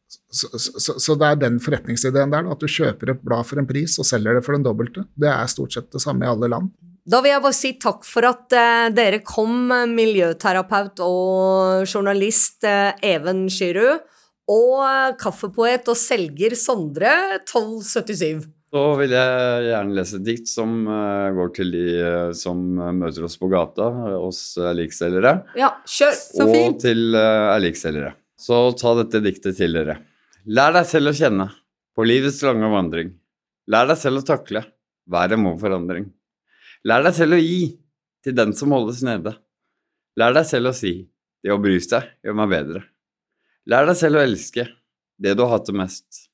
så, 0.10 0.50
så, 0.58 0.74
så, 0.82 0.98
så 1.00 1.16
det 1.22 1.28
er 1.30 1.40
den 1.46 1.60
forretningsideen 1.64 2.34
der, 2.34 2.50
at 2.50 2.60
du 2.62 2.68
kjøper 2.70 3.14
et 3.14 3.24
blad 3.26 3.46
for 3.48 3.62
en 3.62 3.68
pris 3.70 3.96
og 4.02 4.08
selger 4.10 4.36
det 4.40 4.44
for 4.46 4.58
den 4.58 4.66
dobbelte. 4.66 5.06
Det 5.16 5.30
er 5.30 5.50
stort 5.54 5.74
sett 5.78 5.90
det 5.94 6.02
samme 6.04 6.26
i 6.26 6.30
alle 6.30 6.50
land. 6.52 6.74
Da 7.10 7.24
vil 7.24 7.32
jeg 7.32 7.42
bare 7.42 7.58
si 7.58 7.72
takk 7.82 8.04
for 8.06 8.28
at 8.30 8.54
eh, 8.54 8.88
dere 8.94 9.24
kom, 9.26 9.72
eh, 9.74 9.88
miljøterapeut 9.90 11.02
og 11.02 11.88
journalist 11.90 12.68
eh, 12.68 12.92
Even 13.16 13.48
Skyrud, 13.50 14.04
og 14.50 14.76
eh, 14.86 15.16
kaffepoet 15.18 15.90
og 15.90 15.98
selger 15.98 16.54
Sondre 16.60 17.14
1277. 17.40 18.44
Da 18.70 18.84
vil 19.00 19.16
jeg 19.16 19.64
gjerne 19.66 19.98
lese 19.98 20.20
et 20.20 20.28
dikt 20.28 20.52
som 20.52 20.84
eh, 20.86 21.32
går 21.40 21.50
til 21.56 21.74
de 21.74 21.88
som 22.38 22.62
møter 22.78 23.26
oss 23.26 23.40
på 23.42 23.50
gata, 23.50 23.90
oss 24.20 24.44
erlikselgere. 24.62 25.34
Ja, 25.58 25.72
kjør! 25.90 26.14
Så 26.14 26.50
fint! 26.52 26.78
og 26.78 26.84
til 26.84 27.18
uh, 27.18 27.56
likselgere. 27.64 28.14
Så 28.38 28.62
ta 28.78 28.94
dette 29.02 29.24
diktet 29.26 29.58
til 29.58 29.74
dere. 29.80 29.98
Lær 30.46 30.78
deg 30.78 30.86
selv 30.88 31.10
å 31.10 31.18
kjenne 31.18 31.50
på 31.98 32.06
livets 32.06 32.38
lange 32.46 32.70
vandring. 32.70 33.12
Lær 33.74 33.90
deg 33.90 33.98
selv 33.98 34.22
å 34.22 34.30
takle. 34.30 34.62
Været 35.10 35.42
må 35.42 35.58
forandring. 35.58 36.12
Lær 36.88 37.02
deg 37.04 37.12
selv 37.12 37.36
å 37.36 37.42
gi 37.42 37.74
til 38.24 38.36
den 38.38 38.54
som 38.56 38.72
holdes 38.72 39.02
nede. 39.04 39.34
Lær 40.16 40.32
deg 40.32 40.46
selv 40.48 40.72
å 40.72 40.78
si 40.78 40.94
det 41.44 41.52
å 41.52 41.58
bry 41.60 41.76
seg 41.84 42.06
gjør 42.24 42.38
meg 42.40 42.54
bedre. 42.54 42.84
Lær 43.68 43.90
deg 43.90 43.98
selv 44.00 44.16
å 44.16 44.24
elske 44.24 44.64
det 45.20 45.34
du 45.36 45.44
har 45.44 45.58
hatt 45.58 45.68
det 45.68 45.76
mest. 45.76 46.30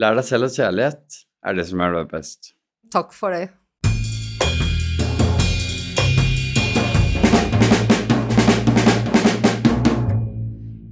Lær 0.00 0.16
deg 0.16 0.24
selv 0.24 0.48
at 0.48 0.56
kjærlighet 0.56 1.18
er 1.44 1.58
det 1.60 1.66
som 1.68 1.84
gjør 1.84 1.98
deg 1.98 2.08
best. 2.08 2.54
Takk 2.88 3.12
for 3.12 3.36
det. 3.36 3.50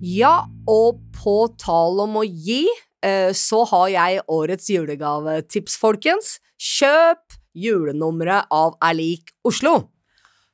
Ja, 0.05 0.37
og 0.69 1.01
på 1.17 1.39
tal 1.57 2.05
om 2.05 2.21
å 2.21 2.29
gi, 2.29 2.67
eh, 3.01 3.33
så 3.33 3.65
har 3.73 3.89
jeg 3.97 4.25
årets 4.29 4.69
julegavetips, 4.69 5.81
folkens. 5.81 6.37
Kjøp 6.61 7.40
julenummeret 7.55 8.51
av 8.55 8.77
Erlik 8.91 9.35
Oslo. 9.47 9.91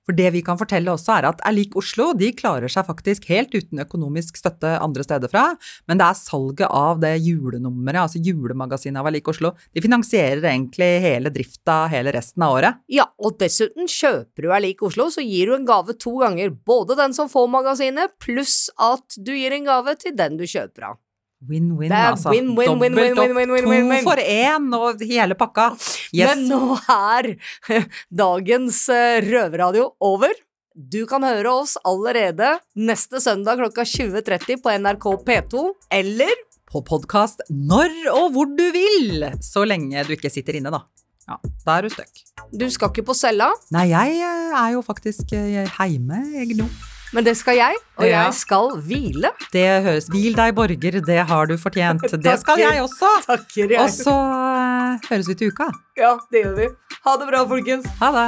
For 0.06 0.14
det 0.14 0.28
vi 0.36 0.42
kan 0.46 0.58
fortelle 0.58 0.92
også 0.92 1.16
er 1.16 1.26
at 1.32 1.40
Erlik 1.48 1.74
Oslo 1.78 2.12
de 2.14 2.28
klarer 2.38 2.70
seg 2.70 2.86
faktisk 2.86 3.26
helt 3.32 3.54
uten 3.56 3.82
økonomisk 3.82 4.38
støtte 4.38 4.76
andre 4.78 5.02
steder 5.02 5.30
fra, 5.32 5.48
men 5.90 5.98
det 5.98 6.06
er 6.06 6.18
salget 6.20 6.68
av 6.70 7.00
det 7.02 7.16
julenummeret, 7.24 8.04
altså 8.04 8.22
julemagasinet 8.22 9.00
av 9.02 9.10
Erlik 9.10 9.32
Oslo, 9.32 9.52
de 9.74 9.82
finansierer 9.82 10.44
egentlig 10.46 10.90
hele 11.02 11.32
drifta 11.34 11.80
hele 11.90 12.14
resten 12.14 12.46
av 12.46 12.54
året. 12.60 12.78
Ja, 12.92 13.08
og 13.18 13.40
dessuten 13.42 13.90
kjøper 13.90 14.46
du 14.46 14.52
Erlik 14.54 14.86
Oslo, 14.86 15.08
så 15.10 15.24
gir 15.26 15.50
du 15.50 15.56
en 15.56 15.66
gave 15.66 15.98
to 15.98 16.14
ganger. 16.22 16.54
Både 16.54 16.98
den 16.98 17.16
som 17.16 17.30
får 17.32 17.50
magasinet, 17.50 18.14
pluss 18.22 18.68
at 18.78 19.18
du 19.18 19.34
gir 19.34 19.58
en 19.58 19.66
gave 19.66 19.98
til 19.98 20.14
den 20.14 20.38
du 20.38 20.46
kjøper 20.46 20.92
av. 20.92 21.02
Win-win, 21.44 21.92
altså. 21.92 22.30
win, 22.32 22.54
win, 22.56 22.78
win, 22.80 22.94
Dobbelt 22.94 22.96
win, 22.96 23.12
opp, 23.12 23.36
win, 23.36 23.50
win, 23.52 23.68
win, 23.68 23.88
win. 23.90 24.00
to 24.00 24.08
for 24.08 24.16
én 24.16 24.72
og 24.72 25.02
hele 25.04 25.36
pakka. 25.36 25.68
Yes. 26.16 26.32
Men 26.32 26.46
nå 26.48 26.78
er 26.88 27.28
dagens 28.24 28.80
eh, 28.88 29.20
røverradio 29.26 29.90
over. 30.00 30.32
Du 30.76 31.04
kan 31.08 31.24
høre 31.24 31.52
oss 31.62 31.76
allerede 31.88 32.56
neste 32.76 33.20
søndag 33.20 33.60
klokka 33.60 33.84
20.30 33.84 34.62
på 34.64 34.72
NRK 34.80 35.06
P2, 35.28 35.62
eller 36.00 36.32
på 36.72 36.82
podkast 36.84 37.44
når 37.52 37.94
og 38.12 38.32
hvor 38.34 38.50
du 38.56 38.66
vil, 38.74 39.28
så 39.44 39.64
lenge 39.68 40.02
du 40.08 40.16
ikke 40.16 40.32
sitter 40.32 40.58
inne, 40.58 40.72
da. 40.72 40.82
Ja, 41.26 41.38
da 41.66 41.78
er 41.78 41.86
du 41.86 41.92
stuck. 41.92 42.20
du 42.52 42.68
skal 42.70 42.92
ikke 42.92 43.08
på 43.08 43.16
cella, 43.18 43.50
Nei, 43.74 43.88
jeg 43.92 44.20
eh, 44.24 44.52
er 44.56 44.76
jo 44.76 44.84
faktisk 44.86 45.36
hjemme, 45.36 45.68
heime, 45.78 46.20
jeg 46.40 46.60
nå. 46.60 46.68
Men 47.14 47.24
det 47.24 47.36
skal 47.38 47.54
jeg, 47.54 47.76
og 48.00 48.08
jeg 48.08 48.32
skal 48.34 48.72
hvile. 48.82 49.30
Det 49.54 49.66
høres 49.84 50.08
Hvil 50.10 50.34
deg, 50.34 50.54
borger, 50.56 50.98
det 51.06 51.18
har 51.28 51.46
du 51.46 51.54
fortjent. 51.60 52.02
Det 52.26 52.34
skal 52.40 52.58
jeg 52.58 52.82
også. 52.82 53.10
Takker 53.28 53.70
jeg. 53.70 53.78
Og 53.78 53.92
så 53.94 54.14
eh, 54.16 55.06
høres 55.12 55.30
vi 55.30 55.36
til 55.38 55.54
uka. 55.54 55.70
Ja, 55.98 56.16
det 56.32 56.42
gjør 56.42 56.56
vi. 56.58 56.66
Ha 57.06 57.14
det 57.20 57.28
bra, 57.30 57.44
folkens. 57.46 57.86
Ha 58.00 58.10
det. 58.16 58.26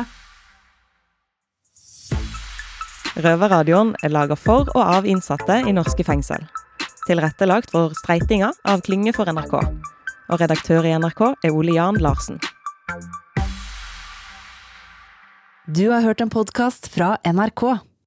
Røverradioen 3.19 3.97
er 4.07 4.15
laga 4.15 4.37
for 4.39 4.71
og 4.77 4.83
av 4.85 5.07
innsatte 5.11 5.59
i 5.67 5.75
norske 5.75 6.07
fengsel. 6.07 6.47
Tilrettelagt 7.09 7.73
for 7.75 7.97
streitinger 7.99 8.55
av 8.69 8.85
Klinge 8.87 9.11
for 9.17 9.27
NRK. 9.27 9.57
Og 10.29 10.39
redaktør 10.39 10.87
i 10.87 10.95
NRK 11.01 11.25
er 11.33 11.51
Ole 11.57 11.75
Jan 11.75 11.99
Larsen. 12.05 12.39
Du 15.67 15.89
har 15.91 16.07
hørt 16.07 16.23
en 16.23 16.31
podkast 16.31 16.87
fra 16.95 17.17
NRK. 17.27 17.81